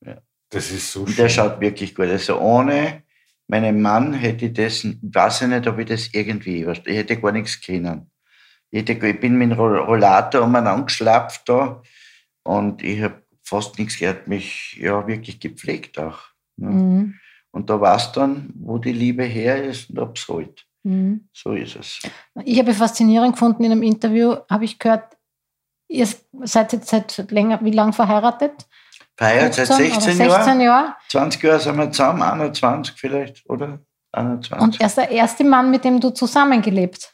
Ja. 0.05 0.17
Das 0.51 0.71
ist 0.71 0.91
so 0.91 1.01
und 1.01 1.17
der 1.17 1.29
schön. 1.29 1.43
schaut 1.43 1.59
wirklich 1.61 1.93
gut. 1.93 2.07
Also 2.07 2.39
ohne 2.39 3.03
meinen 3.47 3.81
Mann 3.81 4.13
hätte 4.13 4.45
ich 4.45 4.53
das, 4.53 4.85
weiß 5.01 5.41
ich 5.43 5.47
nicht, 5.47 5.67
ob 5.67 5.77
ich 5.79 5.85
das 5.87 6.09
irgendwie, 6.13 6.63
ich 6.85 6.95
hätte 6.95 7.17
gar 7.19 7.31
nichts 7.31 7.59
können. 7.61 8.09
Ich, 8.71 8.87
ich 8.87 9.19
bin 9.19 9.37
mit 9.37 9.51
dem 9.51 9.57
Roll- 9.59 9.77
Rollator 9.79 10.41
umeinander 10.43 10.85
geschlapft 10.85 11.49
da 11.49 11.81
und 12.43 12.83
ich 12.83 13.01
habe 13.01 13.21
fast 13.43 13.77
nichts 13.79 13.97
gehört, 13.97 14.27
mich 14.27 14.77
ja 14.79 15.07
wirklich 15.07 15.39
gepflegt 15.39 15.97
auch. 15.99 16.19
Ne? 16.57 16.69
Mhm. 16.69 17.18
Und 17.51 17.69
da 17.69 17.79
weißt 17.79 18.15
du 18.15 18.19
dann, 18.19 18.53
wo 18.55 18.77
die 18.77 18.93
Liebe 18.93 19.23
her 19.23 19.63
ist 19.63 19.89
und 19.89 19.99
ob 19.99 20.17
es 20.17 20.27
halt. 20.27 20.65
Mhm. 20.83 21.27
So 21.33 21.53
ist 21.53 21.75
es. 21.75 21.99
Ich 22.45 22.59
habe 22.59 22.73
faszinierend 22.73 23.33
gefunden 23.33 23.63
in 23.63 23.71
einem 23.71 23.83
Interview, 23.83 24.35
habe 24.49 24.65
ich 24.65 24.79
gehört, 24.79 25.17
ihr 25.89 26.07
seid 26.43 26.73
jetzt 26.73 26.89
seit 26.89 27.31
länger, 27.31 27.59
wie 27.61 27.71
lange 27.71 27.93
verheiratet? 27.93 28.67
Feiert 29.17 29.53
seit 29.55 29.67
15 29.67 29.91
oder 29.91 30.01
16 30.01 30.19
Jahren. 30.21 30.43
16 30.43 30.61
Jahren. 30.61 30.93
20 31.09 31.43
Jahre 31.43 31.59
sind 31.59 31.77
wir 31.77 31.91
zusammen, 31.91 32.21
21 32.21 32.95
vielleicht, 32.95 33.49
oder? 33.49 33.79
21. 34.11 34.63
Und 34.63 34.79
er 34.79 34.87
ist 34.87 34.97
der 34.97 35.11
erste 35.11 35.43
Mann, 35.43 35.69
mit 35.69 35.83
dem 35.83 35.99
du 35.99 36.11
zusammengelebt 36.11 37.13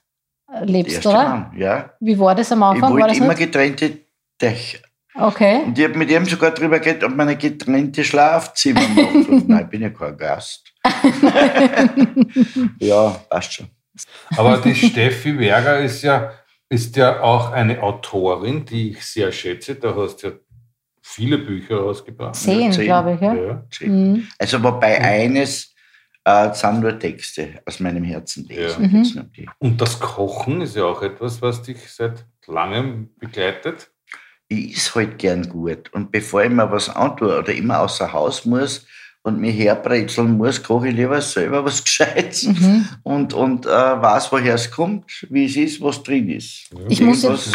lebst, 0.62 1.06
oder? 1.06 1.24
Mann, 1.24 1.58
ja. 1.58 1.91
Wie 2.00 2.17
war 2.19 2.36
das 2.36 2.52
am 2.52 2.60
Ich 2.60 2.65
Anfang? 2.65 2.82
War 2.82 2.91
wollte 2.91 3.08
das 3.08 3.17
immer 3.17 3.28
nicht? 3.30 3.39
getrennte 3.39 4.00
Dächer. 4.39 4.80
Okay. 5.17 5.63
Und 5.65 5.78
ich 5.78 5.86
habe 5.86 5.97
mit 5.97 6.12
ihm 6.12 6.25
sogar 6.25 6.51
drüber 6.51 6.80
geredet, 6.80 7.04
ob 7.04 7.15
man 7.15 7.30
ein 7.30 7.38
getrennte 7.38 8.04
Schlafzimmer 8.04 8.82
macht. 8.82 9.30
Und 9.30 9.47
nein, 9.47 9.63
ich 9.63 9.69
bin 9.69 9.82
ja 9.82 9.89
kein 9.89 10.17
Gast. 10.17 10.73
ja, 12.80 13.10
passt 13.30 13.54
schon. 13.54 13.67
Aber 14.36 14.58
die 14.58 14.75
Steffi 14.75 15.39
Werger 15.39 15.80
ist 15.80 16.01
ja, 16.01 16.32
ist 16.69 16.95
ja 16.97 17.21
auch 17.21 17.51
eine 17.51 17.82
Autorin, 17.82 18.65
die 18.65 18.91
ich 18.91 19.06
sehr 19.06 19.32
schätze. 19.32 19.75
Da 19.75 19.95
hast 19.95 20.17
du 20.17 20.28
ja 20.28 20.34
viele 21.01 21.38
Bücher 21.38 21.78
rausgebracht. 21.78 22.36
Zehn, 22.36 22.71
zehn. 22.73 22.86
glaube 22.86 23.13
ich. 23.13 23.21
Ja. 23.21 23.36
Ja. 23.36 23.63
Mhm. 23.82 24.28
Also 24.38 24.62
wobei 24.62 24.99
eines 24.99 25.73
äh, 26.25 26.54
sind 26.54 26.82
nur 26.82 26.99
Texte 26.99 27.62
aus 27.65 27.80
meinem 27.80 28.04
Herzen 28.04 28.45
lesen. 28.47 29.04
Ja. 29.15 29.23
Die. 29.23 29.49
Und 29.60 29.80
das 29.80 29.99
Kochen 29.99 30.62
ist 30.62 30.75
ja 30.75 30.84
auch 30.84 31.01
etwas, 31.01 31.41
was 31.41 31.62
dich 31.62 31.78
seit 31.89 32.25
langem 32.47 33.15
begleitet. 33.17 33.91
Ich 34.47 34.75
is 34.77 34.93
halt 34.95 35.17
gern 35.17 35.49
gut. 35.49 35.91
Und 35.93 36.12
bevor 36.12 36.43
ich 36.43 36.51
mir 36.51 36.69
was 36.71 36.89
antue 36.89 37.39
oder 37.39 37.53
immer 37.53 37.79
außer 37.79 38.12
Haus 38.13 38.45
muss 38.45 38.86
und 39.23 39.39
mich 39.39 39.58
herbrezeln 39.58 40.38
muss, 40.38 40.62
koche 40.62 40.89
ich 40.89 40.95
lieber 40.95 41.19
selber 41.21 41.65
was 41.65 41.84
Gescheites 41.84 42.43
Mhm. 42.43 42.88
und, 43.03 43.34
und 43.34 43.65
äh, 43.65 43.69
weiß, 43.69 44.31
woher 44.31 44.53
es 44.55 44.69
kommt, 44.69 45.25
wie 45.29 45.45
es 45.45 45.55
ist, 45.55 45.81
was 45.81 46.03
drin 46.03 46.29
ist. 46.29 46.69
Ich 46.89 47.01
muss 47.01 47.23
jetzt, 47.23 47.51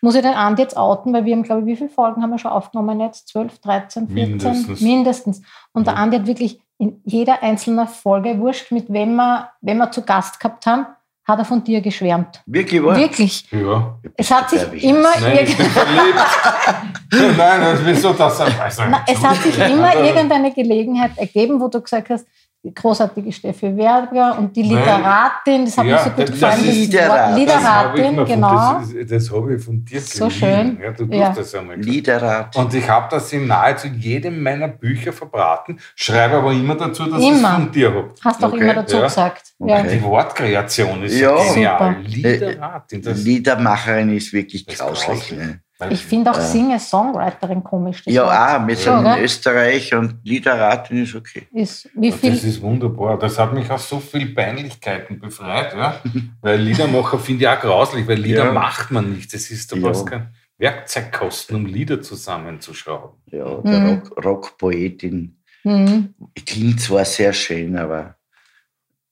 muss 0.00 0.16
ich 0.16 0.22
den 0.22 0.34
Andi 0.34 0.62
jetzt 0.62 0.76
outen, 0.76 1.12
weil 1.14 1.24
wir 1.24 1.34
haben, 1.34 1.44
glaube 1.44 1.60
ich, 1.62 1.66
wie 1.68 1.76
viele 1.76 1.88
Folgen 1.90 2.20
haben 2.22 2.30
wir 2.30 2.38
schon 2.38 2.50
aufgenommen 2.50 2.98
jetzt? 3.00 3.28
12, 3.28 3.58
13, 3.60 4.08
14? 4.08 4.14
Mindestens. 4.14 4.80
Mindestens. 4.80 5.42
Und 5.72 5.86
der 5.86 5.94
Ja. 5.94 6.00
Andi 6.00 6.16
hat 6.18 6.26
wirklich 6.26 6.60
in 6.78 7.00
jeder 7.04 7.42
einzelnen 7.44 7.86
Folge, 7.86 8.38
wurscht, 8.40 8.72
mit 8.72 8.92
wem 8.92 9.14
wir, 9.14 9.50
wenn 9.60 9.78
wir 9.78 9.92
zu 9.92 10.02
Gast 10.02 10.40
gehabt 10.40 10.66
haben, 10.66 10.86
hat 11.26 11.38
er 11.38 11.44
von 11.44 11.64
dir 11.64 11.80
geschwärmt. 11.80 12.42
Wirklich 12.46 12.82
wahr? 12.82 12.96
Wirklich. 12.96 13.46
Ja. 13.50 13.98
Es 14.16 14.30
hat 14.30 14.50
sich 14.50 14.62
immer, 14.84 15.08
Nein, 15.20 15.38
ich 15.44 15.56
bin 15.56 15.66
irg- 15.66 15.70
verliebt. 15.70 17.38
Nein, 17.38 17.60
das 17.60 17.84
wieso 17.84 18.12
das? 18.12 18.40
Also, 18.40 18.82
Na, 18.88 19.02
es 19.06 19.24
hat 19.24 19.36
sich 19.36 19.58
immer 19.58 19.94
irgendeine 19.96 20.52
Gelegenheit 20.52 21.12
ergeben, 21.16 21.60
wo 21.60 21.68
du 21.68 21.80
gesagt 21.80 22.10
hast, 22.10 22.26
die 22.64 22.72
großartige 22.74 23.30
Steffi 23.30 23.76
Werger 23.76 24.38
und 24.38 24.56
die. 24.56 24.62
Literatin, 24.62 25.66
das 25.66 25.76
hat 25.76 25.84
Ja, 25.86 25.92
mir 25.96 25.98
so 26.02 26.10
gut 26.10 26.20
das 26.20 26.30
gefallen. 26.30 26.64
Literat. 26.64 27.10
Das 27.10 27.28
Das 27.28 27.36
Literatin, 27.38 28.16
mir 28.16 28.24
genau. 28.24 28.48
von, 28.48 28.96
das, 28.98 29.08
das 29.10 29.30
habe 29.32 29.54
ich 29.54 29.64
von 29.64 29.84
dir 29.84 30.00
So 30.00 30.28
geliehen. 30.28 30.30
schön. 30.40 30.78
Ja, 30.82 30.90
du 30.92 31.04
Ja. 31.14 31.26
tust 31.28 31.38
das 31.40 31.54
einmal. 31.60 31.76
Liederrat. 31.76 32.56
Und 32.56 32.72
ich 32.74 32.88
habe 32.88 33.06
das 33.10 33.32
in 33.34 33.46
nahezu 33.46 33.88
jedem 33.88 34.42
meiner 34.42 34.68
Bücher 34.68 35.12
verbraten, 35.12 35.78
schreibe 35.94 36.36
aber 36.36 36.52
immer 36.52 36.74
dazu, 36.74 37.04
dass 37.04 37.20
ich 37.20 37.30
es 37.30 37.40
von 37.42 37.70
dir 37.70 37.88
habe. 37.88 38.10
Hast 38.24 38.42
auch 38.42 38.48
Okay, 38.52 38.60
immer 38.62 38.74
dazu 38.74 38.96
ja. 38.96 39.02
gesagt. 39.04 39.42
Okay. 39.58 39.98
Die 39.98 40.02
Wortkreation 40.02 41.02
ist 41.04 41.18
Ja. 41.20 41.36
genial. 41.52 41.96
Super. 41.96 42.08
Literatin. 42.08 43.02
Das, 43.02 43.18
Liedermacherin 43.24 44.16
ist 44.16 44.32
wirklich 44.32 44.64
Das 44.64 44.78
grauslich. 44.78 45.32
Ne? 45.32 45.60
Ja. 45.80 45.90
Ich 45.90 46.04
finde 46.04 46.30
auch 46.30 46.38
Singer-Songwriterin 46.40 47.64
komisch. 47.64 48.04
das 48.04 48.14
Wort. 48.14 48.14
Ja, 48.14 48.62
auch. 48.62 48.66
Wir 48.66 48.76
sind 48.76 48.92
oder? 49.00 49.16
in 49.18 49.24
Österreich 49.24 49.92
und 49.94 50.20
Liederratin 50.22 51.02
ist 51.02 51.14
okay. 51.16 51.48
Ist, 51.52 51.90
wie 51.96 52.10
das 52.10 52.20
viel, 52.20 52.32
ist 52.32 52.62
wunderbar. 52.62 53.18
Das 53.18 53.38
hat 53.38 53.52
mich 53.52 53.68
aus 53.70 53.88
so 53.88 53.98
viel 53.98 54.32
Peinlichkeiten 54.34 55.18
befreit. 55.18 55.74
Ja? 55.74 56.00
weil 56.40 56.60
Liedermacher 56.60 57.18
finde 57.18 57.42
ich 57.44 57.48
auch 57.48 57.60
grauslich, 57.60 58.06
weil 58.06 58.18
Lieder 58.20 58.46
Ja. 58.46 58.52
macht 58.52 58.92
man 58.92 59.12
nicht. 59.14 59.34
Das 59.34 59.50
ist 59.50 59.72
doch 59.72 59.76
Ja. 59.76 59.84
was 59.88 60.06
kein 60.06 60.32
Werkzeugkosten, 60.58 61.56
um 61.56 61.66
Lieder 61.66 62.00
zusammenzuschrauben. 62.00 63.18
Ja, 63.32 63.56
der 63.62 63.80
Mhm. 63.80 63.88
Rock, 64.14 64.24
Rockpoetin. 64.24 65.36
Mhm. 65.64 66.14
Klingt 66.46 66.80
zwar 66.80 67.04
sehr 67.04 67.32
schön, 67.32 67.76
aber 67.76 68.14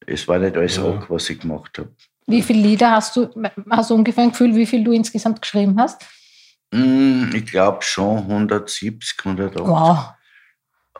es 0.06 0.28
war 0.28 0.38
nicht 0.38 0.56
alles 0.56 0.76
Ja. 0.76 0.82
Rock, 0.84 1.10
was 1.10 1.28
ich 1.28 1.40
gemacht 1.40 1.76
habe. 1.78 1.90
wie 2.28 2.40
viele 2.40 2.60
Lieder 2.62 2.92
hast 2.92 3.16
du, 3.16 3.28
hast 3.70 3.90
du 3.90 3.94
ungefähr 3.96 4.22
ein 4.22 4.30
Gefühl, 4.30 4.54
wie 4.54 4.64
viel 4.64 4.84
du 4.84 4.92
insgesamt 4.92 5.42
geschrieben 5.42 5.76
hast? 5.80 6.02
Mm, 6.72 7.30
Ich 7.34 7.46
glaube 7.46 7.82
schon 7.82 8.18
170, 8.18 9.16
180. 9.24 9.66
Wow. 9.66 10.14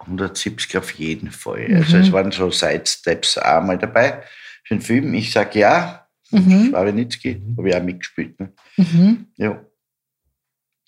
170 0.00 0.76
auf 0.76 0.90
jeden 0.92 1.30
Fall. 1.30 1.68
Mhm. 1.68 1.76
Also 1.76 1.96
es 1.98 2.12
waren 2.12 2.32
so 2.32 2.50
Sidesteps 2.50 3.38
auch 3.38 3.62
mal 3.62 3.78
dabei. 3.78 4.22
Für 4.64 4.74
den 4.76 4.80
Film, 4.82 5.14
ich 5.14 5.32
sage 5.32 5.58
ja, 5.60 5.98
Mhm. 6.34 6.68
Schwabenitzki, 6.70 7.42
habe 7.58 7.68
ich 7.68 7.74
auch 7.76 7.82
mitgespielt. 7.82 8.40
Ne? 8.40 8.52
Mhm. 8.78 9.26
Ja. 9.36 9.60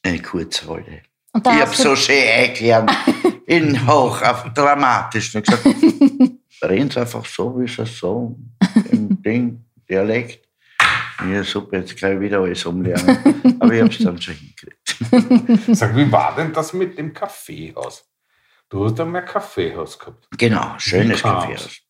Eine 0.02 0.18
Kurzrolle. 0.22 1.02
Und 1.32 1.46
da 1.46 1.54
Ich 1.54 1.60
habe 1.60 1.74
so 1.76 1.94
schön 1.96 2.16
erklärt, 2.24 2.90
in 3.46 3.86
hoch, 3.86 4.22
auf 4.22 4.44
dramatisch. 4.54 5.34
Und 5.34 5.44
gesagt, 5.46 5.66
reden 6.62 6.90
Sie 6.90 6.98
einfach 6.98 7.26
so, 7.26 7.60
wie 7.60 7.68
Sie 7.68 7.84
so, 7.84 8.38
im 8.90 9.20
Ding, 9.22 9.64
Dialekt. 9.88 10.43
Ja, 11.32 11.44
super, 11.44 11.78
jetzt 11.78 11.96
kann 11.98 12.14
ich 12.14 12.20
wieder 12.20 12.40
alles 12.40 12.64
umlernen. 12.66 13.56
Aber 13.60 13.72
ich 13.72 13.80
habe 13.80 13.90
es 13.90 13.98
dann 13.98 14.20
schon 14.20 14.34
hingekriegt. 14.34 15.76
Sag, 15.76 15.96
wie 15.96 16.10
war 16.10 16.34
denn 16.36 16.52
das 16.52 16.72
mit 16.72 16.98
dem 16.98 17.12
Kaffeehaus? 17.12 18.04
Du 18.68 18.84
hast 18.84 18.98
einmal 19.00 19.22
ein 19.22 19.28
Kaffeehaus 19.28 19.98
gehabt. 19.98 20.26
Genau, 20.36 20.74
schönes? 20.78 21.22
Kaffeehaus. 21.22 21.80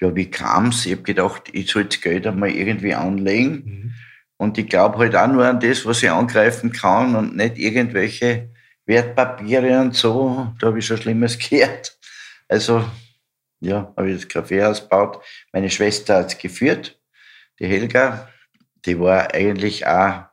Ja, 0.00 0.14
wie 0.14 0.30
kam 0.30 0.68
es? 0.68 0.86
Ich 0.86 0.92
habe 0.92 1.02
gedacht, 1.02 1.44
ich 1.52 1.70
soll 1.70 1.84
das 1.84 2.00
Geld 2.00 2.26
einmal 2.26 2.50
irgendwie 2.50 2.94
anlegen. 2.94 3.94
Und 4.36 4.58
ich 4.58 4.68
glaube 4.68 4.98
halt 4.98 5.14
auch 5.14 5.28
nur 5.28 5.46
an 5.46 5.60
das, 5.60 5.86
was 5.86 6.02
ich 6.02 6.10
angreifen 6.10 6.72
kann 6.72 7.14
und 7.14 7.36
nicht 7.36 7.56
irgendwelche 7.56 8.50
Wertpapiere 8.86 9.80
und 9.80 9.94
so. 9.94 10.52
Da 10.58 10.68
habe 10.68 10.78
ich 10.78 10.86
schon 10.86 10.98
Schlimmes 10.98 11.38
gehört. 11.50 11.96
Also, 12.48 12.84
ja, 13.60 13.92
habe 13.96 14.10
ich 14.10 14.16
das 14.16 14.28
Kaffeehaus 14.28 14.82
gebaut. 14.82 15.24
Meine 15.52 15.70
Schwester 15.70 16.16
hat 16.18 16.26
es 16.26 16.38
geführt, 16.38 17.00
die 17.58 17.66
Helga. 17.66 18.28
Die 18.86 18.98
war 18.98 19.32
eigentlich 19.34 19.86
auch 19.86 20.24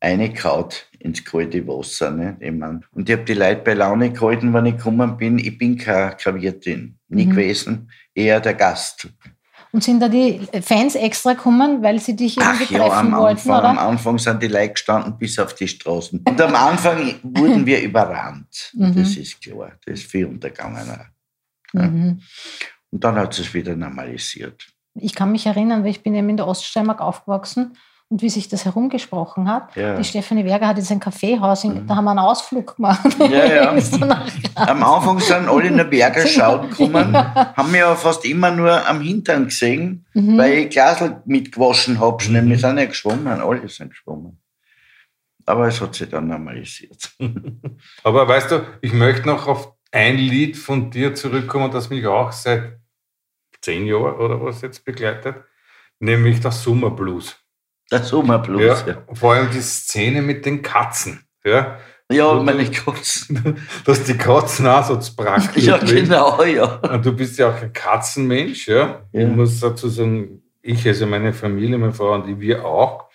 eine 0.00 0.32
Kraut 0.32 0.88
ins 0.98 1.24
kalte 1.24 1.66
Wasser. 1.66 2.10
Ne? 2.10 2.36
Ich 2.40 2.52
mein, 2.52 2.84
und 2.92 3.08
ich 3.08 3.14
habe 3.16 3.24
die 3.24 3.34
Leute 3.34 3.62
bei 3.62 3.74
Laune 3.74 4.12
gehalten, 4.12 4.52
wenn 4.52 4.66
ich 4.66 4.76
gekommen 4.76 5.16
bin. 5.16 5.38
Ich 5.38 5.56
bin 5.56 5.76
keine 5.78 6.16
Klaviertin, 6.16 6.98
nie 7.08 7.26
Mhm. 7.26 7.30
gewesen, 7.30 7.90
eher 8.14 8.40
der 8.40 8.54
Gast. 8.54 9.08
und 9.72 9.84
sind 9.84 10.00
da 10.00 10.08
die 10.08 10.40
Fans 10.62 10.94
extra 10.94 11.34
gekommen, 11.34 11.82
weil 11.82 11.98
sie 12.00 12.16
dich 12.16 12.38
irgendwie 12.38 12.64
Ach 12.64 12.70
ja, 12.70 12.78
treffen 12.88 13.12
am 13.14 13.20
wollten, 13.20 13.50
Anfang, 13.50 13.64
am 13.64 13.76
oder? 13.76 13.88
Anfang 13.88 14.18
sind 14.18 14.42
die 14.42 14.48
Leute 14.48 14.70
gestanden 14.72 15.18
bis 15.18 15.38
auf 15.38 15.54
die 15.54 15.68
Straßen. 15.68 16.20
Und 16.26 16.40
am 16.40 16.54
Anfang 16.54 17.14
wurden 17.22 17.66
wir 17.66 17.82
überrannt. 17.82 18.72
Mhm. 18.74 18.94
Das 18.96 19.16
ist 19.16 19.40
klar. 19.42 19.72
Das 19.84 20.00
ist 20.00 20.10
viel 20.10 20.24
untergegangen. 20.26 20.88
auch. 20.90 21.78
Mhm. 21.82 22.20
Und 22.90 23.04
dann 23.04 23.16
hat 23.16 23.38
es 23.38 23.52
wieder 23.52 23.76
normalisiert. 23.76 24.66
Ich 25.00 25.14
kann 25.14 25.32
mich 25.32 25.46
erinnern, 25.46 25.82
weil 25.84 25.90
ich 25.90 26.02
bin 26.02 26.14
eben 26.14 26.28
in 26.28 26.36
der 26.36 26.46
Oststeiermark 26.46 27.00
aufgewachsen 27.00 27.76
und 28.08 28.22
wie 28.22 28.28
sich 28.28 28.48
das 28.48 28.64
herumgesprochen 28.64 29.50
hat. 29.50 29.74
Ja. 29.74 29.94
Mhm. 29.94 29.98
Die 29.98 30.04
Stefanie 30.04 30.44
Werger 30.44 30.68
hat 30.68 30.78
jetzt 30.78 30.92
ein 30.92 31.00
Kaffeehaus, 31.00 31.64
in, 31.64 31.86
da 31.88 31.96
haben 31.96 32.04
wir 32.04 32.10
einen 32.12 32.20
Ausflug 32.20 32.76
gemacht. 32.76 33.00
Ja, 33.18 33.44
ja. 33.46 33.70
Am 34.54 34.82
Anfang 34.82 35.18
sind 35.18 35.48
alle 35.48 35.66
in 35.66 35.76
der 35.76 35.84
Berger 35.84 36.24
schauen 36.26 36.70
gekommen, 36.70 37.16
haben 37.16 37.70
mich 37.72 37.82
aber 37.82 37.96
fast 37.96 38.24
immer 38.24 38.50
nur 38.52 38.86
am 38.88 39.00
Hintern 39.00 39.46
gesehen, 39.46 40.06
Mhm. 40.14 40.38
weil 40.38 40.52
ich 40.54 40.70
Glasl 40.70 41.20
mitgewaschen 41.26 41.98
habe. 42.00 42.22
Schnell. 42.22 42.48
Wir 42.48 42.58
sind 42.58 42.78
ja 42.78 42.84
geschwommen, 42.86 43.26
alle 43.40 43.68
sind 43.68 43.90
geschwommen. 43.90 44.38
Aber 45.44 45.68
es 45.68 45.80
hat 45.80 45.94
sich 45.94 46.08
dann 46.08 46.26
normalisiert. 46.28 47.12
Aber 48.04 48.26
weißt 48.26 48.50
du, 48.50 48.60
ich 48.80 48.92
möchte 48.92 49.26
noch 49.28 49.46
auf 49.46 49.72
ein 49.92 50.16
Lied 50.16 50.56
von 50.56 50.90
dir 50.90 51.14
zurückkommen, 51.14 51.70
das 51.70 51.88
mich 51.90 52.06
auch 52.06 52.32
seit 52.32 52.78
zehn 53.60 53.86
Jahren 53.86 54.14
oder 54.16 54.42
was 54.42 54.62
jetzt 54.62 54.84
begleitet, 54.84 55.36
nämlich 55.98 56.40
das 56.40 56.62
Summerblues. 56.62 57.36
Der 57.90 58.02
Sommerblues. 58.02 58.84
Ja, 58.86 58.92
Ja, 58.94 59.14
Vor 59.14 59.34
allem 59.34 59.50
die 59.50 59.60
Szene 59.60 60.22
mit 60.22 60.44
den 60.44 60.62
Katzen. 60.62 61.24
Ja, 61.44 61.78
ja 62.10 62.26
Und- 62.26 62.44
meine 62.44 62.68
Katzen. 62.70 63.56
dass 63.84 64.02
die 64.04 64.16
Katzen 64.16 64.66
auch 64.66 64.84
so 64.84 64.98
praktisch 65.16 65.64
Ja, 65.64 65.78
genau, 65.78 66.42
ja. 66.42 66.64
Und 66.76 67.04
du 67.06 67.12
bist 67.12 67.38
ja 67.38 67.50
auch 67.50 67.62
ein 67.62 67.72
Katzenmensch, 67.72 68.68
ja. 68.68 69.02
Ja. 69.12 69.20
Ich 69.20 69.28
muss 69.28 69.60
dazu 69.60 69.88
sagen, 69.88 70.42
ich, 70.62 70.86
also 70.86 71.06
meine 71.06 71.32
Familie, 71.32 71.78
meine 71.78 71.92
Frau 71.92 72.14
und 72.14 72.28
ich, 72.28 72.40
wir 72.40 72.64
auch. 72.64 73.06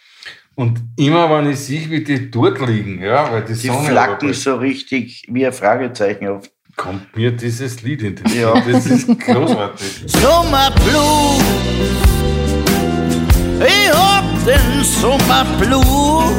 Und 0.56 0.80
immer, 0.98 1.30
wenn 1.30 1.50
ich 1.50 1.60
sehe, 1.60 1.90
wie 1.90 2.04
die 2.04 2.30
dort 2.30 2.60
liegen, 2.66 3.02
ja, 3.02 3.32
weil 3.32 3.42
die, 3.44 3.54
Die 3.54 3.68
Sonne 3.68 3.88
flacken 3.88 4.12
runterbrennt, 4.12 4.36
so 4.36 4.56
richtig 4.56 5.26
wie 5.30 5.46
ein 5.46 5.54
Fragezeichen 5.54 6.28
auf. 6.28 6.50
Kommt 6.76 7.16
mir 7.16 7.32
dieses 7.32 7.82
Lied 7.82 8.02
in 8.02 8.16
den 8.16 8.28
Sinn. 8.28 8.42
Ja. 8.42 8.54
Das 8.60 8.86
ist 8.86 9.08
großartig. 9.20 10.04
Sommerblues. 10.08 11.44
Ich 13.60 13.94
hab 13.94 14.24
den 14.46 14.84
Sommerblues. 14.84 16.32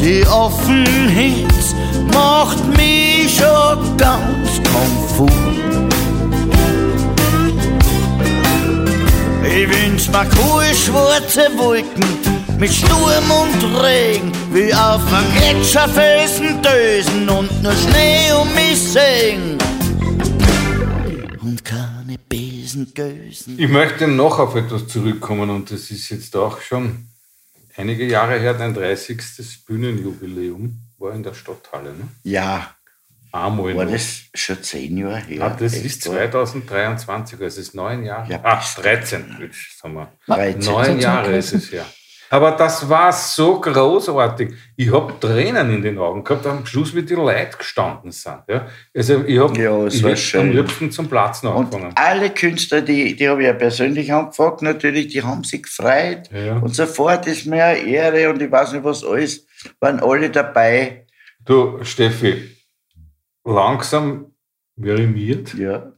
Die 0.00 0.26
Offenheit 0.28 1.46
macht 2.12 2.64
mich 2.76 3.38
schon 3.38 3.96
ganz 3.96 4.60
konfus. 4.72 5.30
Ich 9.42 9.68
wünsch 9.68 10.08
mir 10.08 10.24
coole 10.26 10.74
schwarze 10.74 11.50
Wolken 11.56 12.35
mit 12.58 12.72
Sturm 12.72 13.30
und 13.30 13.82
Regen, 13.82 14.32
wie 14.52 14.72
auf 14.72 15.02
einem 15.12 15.34
Gletscherfelsen 15.36 16.62
dösen 16.62 17.28
und 17.28 17.62
nur 17.62 17.72
Schnee 17.72 18.32
um 18.32 18.48
mich 18.54 18.78
sehen. 18.78 19.58
Und 21.42 21.64
keine 21.64 22.16
Besengösen. 22.28 23.58
Ich 23.58 23.68
möchte 23.68 24.08
noch 24.08 24.38
auf 24.38 24.54
etwas 24.54 24.88
zurückkommen 24.88 25.50
und 25.50 25.70
das 25.70 25.90
ist 25.90 26.08
jetzt 26.08 26.34
auch 26.34 26.60
schon 26.60 27.08
einige 27.76 28.06
Jahre 28.06 28.38
her, 28.38 28.54
dein 28.54 28.72
30. 28.72 29.18
Bühnenjubiläum 29.66 30.80
war 30.98 31.12
in 31.12 31.22
der 31.22 31.34
Stadthalle. 31.34 31.90
Ne? 31.90 32.08
Ja, 32.24 32.76
Einmal 33.32 33.76
war 33.76 33.84
noch. 33.84 33.92
das 33.92 34.22
schon 34.34 34.62
zehn 34.62 34.96
Jahre 34.96 35.18
her? 35.18 35.42
Ah, 35.42 35.56
das 35.58 35.74
ist 35.74 36.06
oder? 36.06 36.30
2023, 36.30 37.34
also 37.34 37.46
es 37.46 37.58
ist 37.58 37.74
neun 37.74 38.04
Jahre. 38.04 38.32
Ja, 38.32 38.40
ah, 38.42 38.62
du. 38.76 38.82
13, 38.82 39.36
jetzt 39.40 39.78
sagen 39.78 39.94
wir. 39.94 40.12
13. 40.26 40.72
Neun 40.72 41.00
Jahre 41.00 41.36
ist 41.36 41.52
es 41.52 41.70
her. 41.70 41.84
Aber 42.30 42.52
das 42.52 42.88
war 42.88 43.12
so 43.12 43.60
großartig. 43.60 44.52
Ich 44.76 44.92
habe 44.92 45.12
Tränen 45.20 45.70
in 45.72 45.82
den 45.82 45.96
Augen 45.98 46.24
gehabt, 46.24 46.46
am 46.46 46.66
Schluss, 46.66 46.94
wie 46.94 47.02
die 47.02 47.14
Leute 47.14 47.56
gestanden 47.56 48.10
sind. 48.10 48.40
Ja? 48.48 48.66
Also 48.94 49.22
ich 49.24 49.38
habe 49.38 49.60
Ja, 49.60 49.86
ich 49.86 50.02
hätte 50.02 50.16
schön. 50.16 50.40
am 50.40 50.50
liebsten 50.50 50.90
zum 50.90 51.08
Platzen 51.08 51.48
Und 51.48 51.66
angefangen. 51.72 51.92
alle 51.94 52.30
Künstler, 52.30 52.82
die, 52.82 53.14
die 53.14 53.28
habe 53.28 53.42
ich 53.42 53.46
ja 53.46 53.52
persönlich 53.54 54.12
angefragt, 54.12 54.62
natürlich, 54.62 55.08
die 55.08 55.22
haben 55.22 55.44
sich 55.44 55.62
gefreut. 55.62 56.28
Ja. 56.32 56.56
Und 56.58 56.74
sofort 56.74 57.26
ist 57.28 57.46
mir 57.46 57.64
eine 57.64 57.78
Ehre 57.80 58.30
und 58.30 58.42
ich 58.42 58.50
weiß 58.50 58.72
nicht 58.72 58.84
was 58.84 59.04
alles, 59.04 59.46
waren 59.80 60.00
alle 60.00 60.28
dabei. 60.30 61.06
Du, 61.44 61.78
Steffi, 61.84 62.56
langsam 63.44 64.32
verimiert. 64.80 65.54
Ja. 65.54 65.92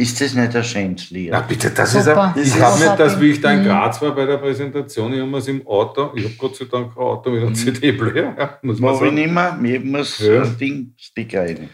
Ist 0.00 0.18
das 0.20 0.32
nicht 0.34 0.56
ein 0.56 0.64
schönes 0.64 1.10
Lied? 1.10 1.28
Na 1.30 1.40
bitte, 1.40 1.70
das 1.70 1.92
Super. 1.92 2.00
ist 2.00 2.08
ein, 2.38 2.42
ich 2.42 2.52
Das 2.54 2.62
habe 2.62 2.78
nicht 2.84 2.98
das, 2.98 3.20
wie 3.20 3.30
ich 3.32 3.40
da 3.40 3.52
in 3.52 3.60
Mhm. 3.60 3.64
Graz 3.66 4.00
war 4.00 4.14
bei 4.14 4.24
der 4.24 4.38
Präsentation, 4.38 5.12
ich 5.12 5.20
habe 5.20 5.36
es 5.36 5.48
im 5.48 5.66
Auto, 5.66 6.12
ich 6.14 6.24
habe 6.24 6.34
Gott 6.38 6.56
sei 6.56 6.64
Dank 6.64 6.94
kein 6.94 7.02
Auto 7.02 7.30
mit 7.30 7.42
einem 7.42 7.54
CD-Player, 7.54 8.34
ja, 8.38 8.58
muss 8.62 8.78
man 8.80 8.92
Mach 8.92 9.00
ich 9.00 9.04
sagen. 9.08 9.14
nicht 9.14 9.30
mehr, 9.30 9.52
mir 9.60 9.80
muss 9.80 10.18
Ja. 10.18 10.42
ein 10.42 10.56
Ding, 10.56 10.94
Sticker 10.96 11.42
rein. 11.42 11.68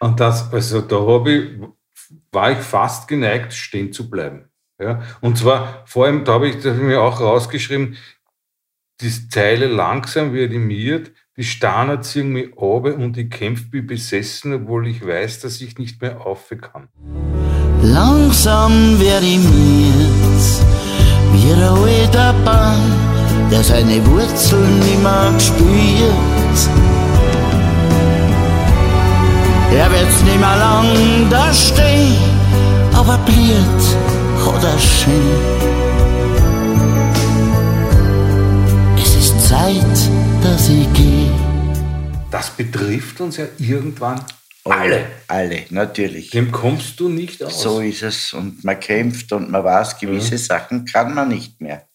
Und 0.00 0.18
das, 0.18 0.50
also 0.52 0.80
da 0.80 0.96
habe 0.98 1.30
ich, 1.30 1.50
war 2.32 2.52
ich 2.52 2.58
fast 2.58 3.06
geneigt, 3.06 3.52
stehen 3.52 3.92
zu 3.92 4.08
bleiben. 4.08 4.44
Ja? 4.80 5.02
Und 5.20 5.36
zwar, 5.36 5.82
vor 5.86 6.06
allem, 6.06 6.24
da 6.24 6.32
habe 6.34 6.48
ich, 6.48 6.56
da 6.62 6.70
habe 6.70 6.78
ich 6.78 6.84
mir 6.86 7.00
auch 7.02 7.20
rausgeschrieben, 7.20 7.96
die 9.02 9.28
Zeile 9.28 9.66
langsam 9.66 10.32
wird 10.32 10.50
animiert, 10.52 11.12
die 11.36 11.44
Steine 11.44 12.00
ziehen 12.00 12.32
mich 12.32 12.56
runter 12.56 12.96
und 12.96 13.18
ich 13.18 13.28
kämpfe 13.30 13.66
wie 13.72 13.82
besessen, 13.82 14.54
obwohl 14.54 14.88
ich 14.88 15.06
weiß, 15.06 15.40
dass 15.40 15.60
ich 15.60 15.76
nicht 15.78 16.00
mehr 16.00 16.24
auf 16.26 16.48
kann. 16.60 16.88
Langsam 17.82 18.98
werde 19.00 19.26
ich 19.26 19.38
mir 19.38 19.92
wie 21.32 21.52
ein 21.52 21.62
alter 21.62 22.34
Baum, 22.44 22.92
der 23.50 23.62
seine 23.62 24.04
Wurzeln 24.06 24.78
nimmer 24.80 25.32
spürt. 25.38 26.58
Er 29.72 29.90
wird's 29.90 30.22
nimmer 30.24 30.56
lang 30.56 31.30
da 31.30 31.52
stehen, 31.52 32.16
aber 32.94 33.18
bliert 33.18 33.84
hat 34.44 34.64
er 34.64 34.78
schön. 34.78 35.68
Es 39.02 39.14
ist 39.14 39.48
Zeit, 39.48 39.98
dass 40.42 40.68
ich 40.68 40.92
gehe. 40.94 41.30
Das 42.30 42.50
betrifft 42.50 43.20
uns 43.20 43.36
ja 43.36 43.46
irgendwann 43.58 44.20
alle. 44.70 45.06
Alle, 45.26 45.64
natürlich. 45.70 46.30
Dem 46.30 46.50
kommst 46.52 46.98
du 47.00 47.08
nicht 47.08 47.42
aus. 47.42 47.62
So 47.62 47.80
ist 47.80 48.02
es. 48.02 48.32
Und 48.32 48.64
man 48.64 48.78
kämpft 48.78 49.32
und 49.32 49.50
man 49.50 49.64
weiß, 49.64 49.98
gewisse 49.98 50.38
Sachen 50.38 50.84
kann 50.84 51.14
man 51.14 51.28
nicht 51.28 51.60
mehr. 51.60 51.88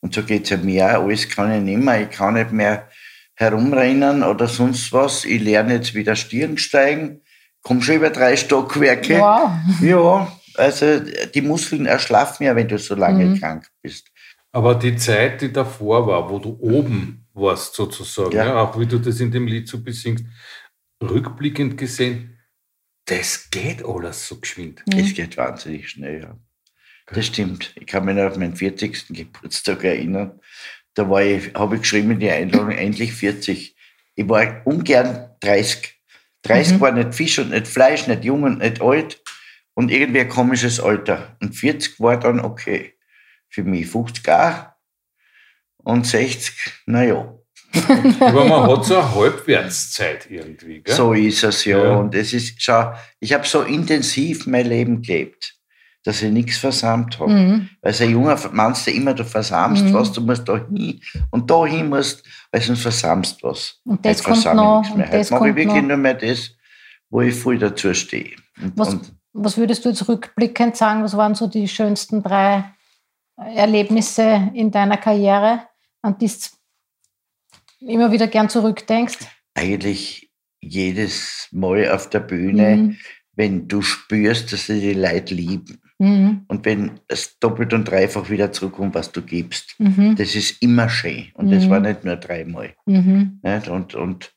Und 0.00 0.14
so 0.14 0.22
geht 0.22 0.44
es 0.44 0.50
ja 0.50 0.56
mir 0.56 0.98
auch. 0.98 1.04
Alles 1.04 1.28
kann 1.28 1.52
ich 1.52 1.62
nicht 1.62 1.84
mehr. 1.84 2.02
Ich 2.02 2.10
kann 2.10 2.34
nicht 2.34 2.52
mehr 2.52 2.88
herumrennen 3.34 4.22
oder 4.22 4.48
sonst 4.48 4.92
was. 4.92 5.24
Ich 5.24 5.40
lerne 5.40 5.74
jetzt 5.74 5.94
wieder 5.94 6.16
Stirn 6.16 6.58
steigen. 6.58 7.20
Komm 7.62 7.82
schon 7.82 7.96
über 7.96 8.10
drei 8.10 8.36
Stockwerke. 8.36 9.18
Wow. 9.18 9.50
Ja, 9.82 10.32
also 10.54 11.00
die 11.34 11.42
Muskeln 11.42 11.86
erschlaffen 11.86 12.46
ja, 12.46 12.56
wenn 12.56 12.68
du 12.68 12.78
so 12.78 12.94
lange 12.94 13.38
krank 13.38 13.66
bist. 13.82 14.08
Aber 14.52 14.74
die 14.74 14.96
Zeit, 14.96 15.42
die 15.42 15.52
davor 15.52 16.06
war, 16.06 16.28
wo 16.28 16.38
du 16.38 16.56
oben 16.60 17.26
warst, 17.34 17.74
sozusagen, 17.74 18.32
Ja. 18.32 18.46
ja. 18.46 18.56
auch 18.62 18.78
wie 18.78 18.86
du 18.86 18.98
das 18.98 19.20
in 19.20 19.30
dem 19.30 19.46
Lied 19.46 19.68
so 19.68 19.82
besingst, 19.82 20.24
rückblickend 21.02 21.76
gesehen, 21.76 22.38
das 23.06 23.50
geht 23.50 23.84
alles 23.84 24.28
so 24.28 24.38
geschwind. 24.38 24.82
Es 24.94 25.14
geht 25.14 25.36
wahnsinnig 25.36 25.88
schnell. 25.88 26.22
Ja. 26.22 26.38
Das 27.06 27.26
stimmt. 27.26 27.72
Ich 27.76 27.86
kann 27.86 28.04
mich 28.04 28.14
noch 28.14 28.30
auf 28.30 28.36
meinen 28.36 28.54
40. 28.54 29.08
Geburtstag 29.08 29.82
erinnern. 29.84 30.40
Da 30.94 31.08
war 31.08 31.22
ich, 31.22 31.52
habe 31.54 31.76
ich 31.76 31.82
geschrieben 31.82 32.12
in 32.12 32.20
die 32.20 32.30
Einladung, 32.30 32.70
endlich 32.70 33.12
40. 33.12 33.76
Ich 34.14 34.28
war 34.28 34.66
ungern 34.66 35.30
30. 35.40 36.00
30 36.42 36.80
war 36.80 36.92
nicht 36.92 37.14
Fisch 37.14 37.38
und 37.38 37.50
nicht 37.50 37.66
Fleisch, 37.66 38.06
nicht 38.06 38.24
jung 38.24 38.44
und 38.44 38.58
nicht 38.58 38.80
alt. 38.80 39.22
Und 39.74 39.90
irgendwie 39.90 40.20
ein 40.20 40.28
komisches 40.28 40.80
Alter. 40.80 41.36
Und 41.40 41.54
40 41.54 42.00
war 42.00 42.18
dann 42.18 42.40
okay. 42.40 42.94
Für 43.48 43.64
mich 43.64 43.88
50 43.88 44.28
auch. 44.28 44.66
Und 45.78 46.06
60, 46.06 46.54
naja. 46.86 47.39
Aber 48.20 48.44
man 48.44 48.66
hat 48.70 48.84
so 48.84 48.96
eine 48.96 49.14
Halbwertszeit 49.14 50.30
irgendwie. 50.30 50.80
Gell? 50.82 50.94
So 50.94 51.12
ist 51.12 51.44
es 51.44 51.64
ja. 51.64 51.82
Ja. 51.82 51.96
Und 51.96 52.14
es 52.14 52.32
ist, 52.32 52.60
schau, 52.62 52.92
ich 53.20 53.32
habe 53.32 53.46
so 53.46 53.62
intensiv 53.62 54.46
mein 54.46 54.66
Leben 54.66 55.02
gelebt, 55.02 55.54
dass 56.04 56.22
ich 56.22 56.30
nichts 56.32 56.56
versammelt 56.58 57.18
habe. 57.20 57.30
Mhm. 57.32 57.68
Weil 57.80 57.92
als 57.92 58.00
ein 58.00 58.10
junger 58.10 58.38
meinst 58.52 58.86
du 58.86 58.90
immer, 58.90 59.14
du 59.14 59.24
versammst 59.24 59.84
Mhm. 59.84 59.92
was, 59.94 60.12
du 60.12 60.20
musst 60.20 60.48
da 60.48 60.56
hin 60.56 61.00
und 61.30 61.50
da 61.50 61.64
hin 61.66 61.88
musst, 61.88 62.24
weil 62.50 62.60
sonst 62.62 62.82
versammst 62.82 63.42
was. 63.42 63.78
Und 63.84 64.04
das 64.04 64.18
Heute 64.18 64.24
kommt 64.24 64.36
versammle 64.42 64.62
ich 64.62 64.66
noch, 64.66 64.80
nichts 64.82 64.96
mehr. 64.96 65.06
und 65.06 65.12
das 65.14 65.30
Heute 65.30 65.34
mache 65.40 65.48
ich 65.50 65.56
wirklich 65.56 65.82
noch. 65.82 65.88
nur 65.88 65.96
mehr 65.96 66.14
das, 66.14 66.50
wo 67.10 67.20
ich 67.20 67.34
voll 67.34 67.58
dazu 67.58 67.94
stehe. 67.94 68.30
Und, 68.62 68.72
Was, 68.76 68.88
und 68.94 69.12
was 69.32 69.56
würdest 69.56 69.84
du 69.84 69.90
jetzt 69.90 70.08
rückblickend 70.08 70.76
sagen, 70.76 71.02
was 71.04 71.16
waren 71.16 71.34
so 71.34 71.46
die 71.46 71.68
schönsten 71.68 72.22
drei 72.22 72.64
Erlebnisse 73.36 74.50
in 74.54 74.70
deiner 74.70 74.96
Karriere, 74.96 75.62
an 76.02 76.18
die 76.18 76.26
du 76.26 76.34
immer 77.80 78.12
wieder 78.12 78.26
gern 78.26 78.48
zurückdenkst? 78.48 79.18
eigentlich 79.54 80.30
jedes 80.62 81.48
Mal 81.50 81.90
auf 81.90 82.08
der 82.08 82.20
Bühne, 82.20 82.76
Mhm. 82.76 82.96
wenn 83.34 83.68
du 83.68 83.82
spürst, 83.82 84.52
dass 84.52 84.66
sie 84.66 84.80
die 84.80 84.94
Leute 84.94 85.34
lieben. 85.34 85.80
Mhm. 85.98 86.44
Und 86.48 86.64
wenn 86.64 87.00
es 87.08 87.38
doppelt 87.40 87.72
und 87.74 87.84
dreifach 87.90 88.30
wieder 88.30 88.52
zurückkommt, 88.52 88.94
was 88.94 89.10
du 89.12 89.22
gibst. 89.22 89.74
Mhm. 89.78 90.14
Das 90.16 90.34
ist 90.34 90.62
immer 90.62 90.88
schön. 90.88 91.26
Und 91.34 91.50
das 91.50 91.64
Mhm. 91.66 91.70
war 91.70 91.80
nicht 91.80 92.04
nur 92.04 92.16
dreimal. 92.16 92.74
Mhm. 92.86 93.40
Nicht? 93.42 93.68
Und, 93.68 93.94
und 93.94 94.32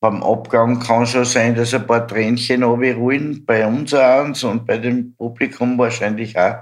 beim 0.00 0.22
Abgang 0.22 0.78
kann 0.80 1.06
schon 1.06 1.24
sein, 1.24 1.54
dass 1.54 1.74
ein 1.74 1.86
paar 1.86 2.06
Tränchen 2.06 2.62
runterrollen, 2.62 3.44
bei 3.44 3.66
uns 3.66 3.92
auch 3.94 4.24
eins 4.24 4.44
und 4.44 4.66
bei 4.66 4.78
dem 4.78 5.14
Publikum 5.14 5.76
wahrscheinlich 5.78 6.38
auch, 6.38 6.56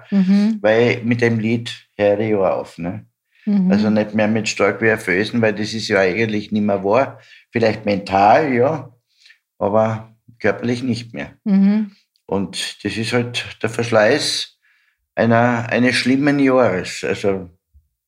weil 0.60 1.02
mit 1.04 1.20
dem 1.20 1.38
Lied 1.38 1.88
höre 1.96 2.20
ich 2.20 2.30
ja 2.30 2.52
auf. 2.54 2.78
Ne? 2.78 3.06
Mhm. 3.48 3.72
Also 3.72 3.88
nicht 3.88 4.14
mehr 4.14 4.28
mit 4.28 4.46
stark 4.46 4.82
wie 4.82 4.90
ein 4.90 4.98
Felsen, 4.98 5.40
weil 5.40 5.54
das 5.54 5.72
ist 5.72 5.88
ja 5.88 6.00
eigentlich 6.00 6.52
nicht 6.52 6.62
mehr 6.62 6.84
wahr. 6.84 7.18
Vielleicht 7.50 7.86
mental, 7.86 8.52
ja, 8.52 8.92
aber 9.58 10.14
körperlich 10.38 10.82
nicht 10.82 11.14
mehr. 11.14 11.32
Mhm. 11.44 11.92
Und 12.26 12.84
das 12.84 12.96
ist 12.96 13.14
halt 13.14 13.56
der 13.62 13.70
Verschleiß 13.70 14.58
einer, 15.14 15.66
eines 15.70 15.94
schlimmen 15.94 16.38
Jahres. 16.38 17.02
Also 17.02 17.48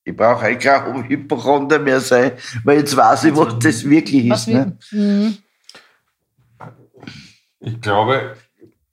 ich 0.05 0.15
brauche 0.15 0.45
eigentlich 0.45 0.65
kein 0.65 1.09
Hypochonder 1.09 1.79
mehr 1.79 2.01
sein, 2.01 2.33
weil 2.65 2.79
jetzt 2.79 2.95
weiß 2.95 3.25
ich, 3.25 3.37
was 3.37 3.59
das 3.61 3.89
wirklich 3.89 4.27
ist. 4.27 4.49
Ne? 4.49 4.77
mhm. 4.91 5.39
Ich 7.61 7.81
glaube, 7.81 8.37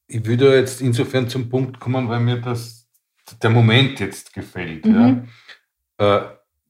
ich 0.08 0.26
würde 0.26 0.58
jetzt 0.58 0.82
insofern 0.82 1.28
zum 1.28 1.50
Punkt 1.50 1.80
kommen, 1.80 2.08
weil 2.08 2.22
mir 2.22 2.38
das, 2.38 2.88
der 3.42 3.50
Moment 3.50 4.00
jetzt 4.00 4.34
gefällt. 4.34 4.86
Mhm. 4.86 4.96
Ja. 4.96 5.24
Äh, 5.98 6.20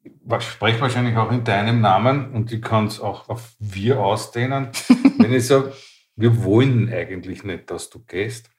ich 0.03 0.43
spreche 0.43 0.79
wahrscheinlich 0.81 1.17
auch 1.17 1.31
in 1.31 1.43
deinem 1.43 1.81
Namen 1.81 2.31
und 2.31 2.51
ich 2.51 2.61
kann 2.61 2.87
es 2.87 2.99
auch 2.99 3.29
auf 3.29 3.55
wir 3.59 3.99
ausdehnen. 3.99 4.69
Wenn 5.17 5.33
ich 5.33 5.47
sage, 5.47 5.73
wir 6.15 6.43
wollen 6.43 6.91
eigentlich 6.91 7.43
nicht, 7.43 7.69
dass 7.69 7.89
du 7.89 7.99
gehst, 7.99 8.49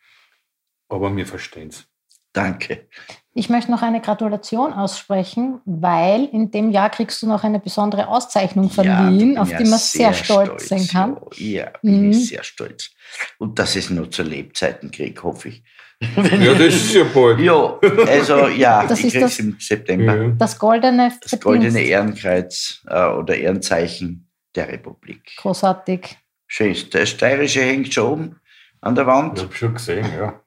aber 0.89 1.15
wir 1.17 1.27
verstehen 1.27 1.69
es. 1.69 1.87
Danke. 2.33 2.87
Ich 3.35 3.49
möchte 3.49 3.71
noch 3.71 3.83
eine 3.83 4.01
Gratulation 4.01 4.73
aussprechen, 4.73 5.61
weil 5.65 6.25
in 6.27 6.51
dem 6.51 6.71
Jahr 6.71 6.91
kriegst 6.91 7.23
du 7.23 7.27
noch 7.27 7.45
eine 7.45 7.59
besondere 7.59 8.09
Auszeichnung 8.09 8.69
verliehen, 8.71 9.35
Ja, 9.35 9.43
auf 9.43 9.49
die 9.49 9.65
man 9.65 9.79
sehr, 9.79 10.13
stolz 10.13 10.69
sein 10.69 10.87
kann. 10.87 11.17
Ja, 11.37 11.65
ja 11.65 11.73
bin 11.83 12.07
Mhm. 12.07 12.11
ich 12.11 12.29
sehr 12.29 12.43
stolz. 12.43 12.91
Und 13.39 13.59
dass 13.59 13.77
ich 13.77 13.87
es 13.87 13.91
nur 13.91 14.11
zu 14.11 14.23
Lebzeiten 14.23 14.91
kriege, 14.91 15.23
hoffe 15.23 15.49
ich. 15.49 15.63
Ja, 16.17 16.55
das 16.55 16.75
ist 16.75 16.95
ja 16.95 17.05
bald. 17.05 17.41
Ja, 17.41 17.79
also 18.07 18.49
ja, 18.49 18.87
Das 18.89 19.01
ich 19.01 19.07
ist 19.15 19.21
das- 19.21 19.39
im 19.41 19.57
September. 19.59 20.17
Ja. 20.17 20.29
Das 20.39 20.59
goldene 20.59 21.13
Das 21.21 21.41
goldene 21.41 21.71
Verdienst. 21.73 21.91
Ehrenkreuz 21.91 22.83
äh, 22.89 23.07
oder 23.07 23.37
Ehrenzeichen 23.37 24.29
der 24.55 24.69
Republik. 24.69 25.23
Großartig. 25.39 26.17
Schön. 26.47 26.77
Das 26.93 27.11
Steirische 27.11 27.61
hängt 27.63 27.93
schon 27.93 28.07
oben 28.13 28.41
an 28.81 28.95
der 28.95 29.05
Ich 29.05 29.09
Wand. 29.09 29.43
habe 29.43 29.55
schon 29.55 29.75
gesehen, 29.75 30.07
ja. 30.17 30.41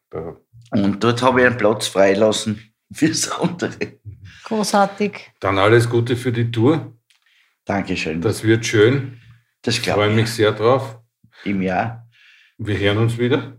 Und 0.72 1.04
dort 1.04 1.22
habe 1.22 1.42
ich 1.42 1.48
einen 1.48 1.58
Platz 1.58 1.88
freilassen 1.88 2.74
fürs 2.94 3.30
andere. 3.32 3.72
Großartig. 4.46 5.32
dann 5.40 5.58
alles 5.60 5.90
Gute 5.90 6.16
für 6.16 6.32
die 6.32 6.50
Tour. 6.52 6.94
Dankeschön. 7.66 8.22
Das, 8.22 8.38
Das 8.38 8.44
wird 8.44 8.66
schön. 8.66 9.20
das 9.62 9.76
Ich 9.78 9.82
freue 9.82 9.96
glaube 9.96 10.14
mich 10.16 10.24
ich. 10.26 10.32
sehr 10.32 10.52
drauf. 10.54 10.98
Im 11.44 11.62
Jahr 11.62 12.08
Wir 12.58 12.78
hören 12.78 12.98
uns 12.98 13.18
wieder. 13.18 13.58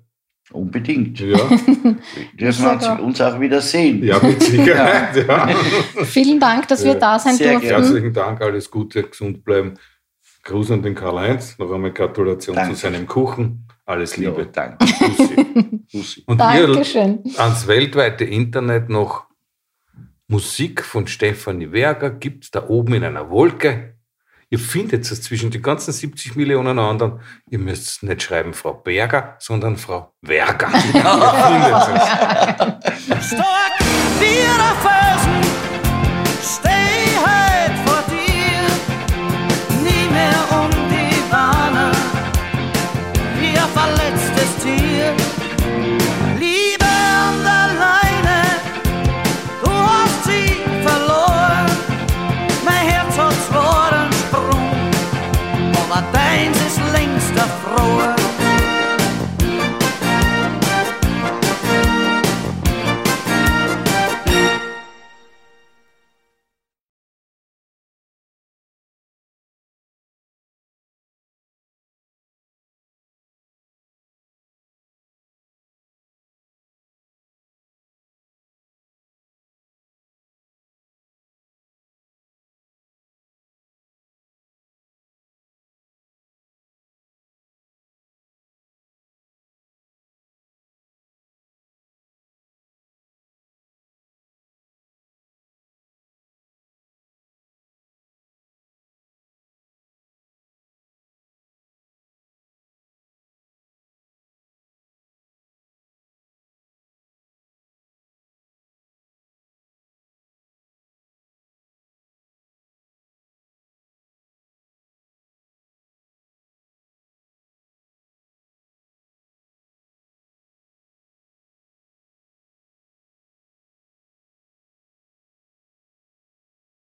Unbedingt. 0.52 1.18
Ja, 1.20 1.38
Dürfen 1.38 1.98
wir 2.38 2.72
uns, 2.72 2.82
Sogar. 2.84 3.02
uns 3.02 3.20
auch 3.20 3.40
wieder 3.40 3.60
sehen. 3.60 4.02
ja 4.04 4.18
mit 4.22 4.42
Sicherheit. 4.42 5.26
Ja. 5.26 5.48
Vielen 6.04 6.38
Dank, 6.40 6.68
dass 6.68 6.84
wir 6.84 6.92
Ja, 6.92 6.98
da 6.98 7.18
sein 7.18 7.34
sehr 7.36 7.52
durften. 7.52 7.68
gerne. 7.68 7.84
Herzlichen 7.84 8.12
Dank, 8.12 8.40
alles 8.40 8.70
Gute, 8.70 9.02
gesund 9.02 9.44
bleiben. 9.44 9.74
Gruß 10.44 10.72
an 10.72 10.82
den 10.82 10.94
Karl-Heinz. 10.94 11.56
Noch 11.58 11.72
einmal 11.72 11.92
Gratulation 11.92 12.56
Danke. 12.56 12.74
zu 12.74 12.80
seinem 12.80 13.06
Kuchen. 13.06 13.66
Alles 13.86 14.16
Ja, 14.16 14.30
Liebe. 14.30 14.46
danke. 14.52 14.84
Bussi. 14.84 15.34
Bussi. 15.92 16.22
Und 16.26 16.40
ihr 16.40 16.66
Dankeschön. 16.66 17.20
ans 17.36 17.66
weltweite 17.66 18.24
Internet 18.24 18.88
noch 18.88 19.24
Musik 20.28 20.82
von 20.84 21.06
Stefanie 21.06 21.72
Werger 21.72 22.10
gibt 22.10 22.44
es 22.44 22.50
da 22.50 22.68
oben 22.68 22.94
in 22.94 23.04
einer 23.04 23.28
Wolke. 23.30 23.94
Ihr 24.52 24.58
findet 24.58 25.10
es 25.10 25.22
zwischen 25.22 25.50
den 25.50 25.62
ganzen 25.62 25.94
70 25.94 26.36
Millionen 26.36 26.78
anderen. 26.78 27.20
Ihr 27.48 27.58
müsst 27.58 28.02
nicht 28.02 28.22
schreiben 28.22 28.52
Frau 28.52 28.74
Berger, 28.74 29.36
sondern 29.38 29.78
Frau 29.78 30.12
Werger. 30.20 30.68
Ihr 30.74 30.82
findet 30.92 31.88
es. 33.18 33.34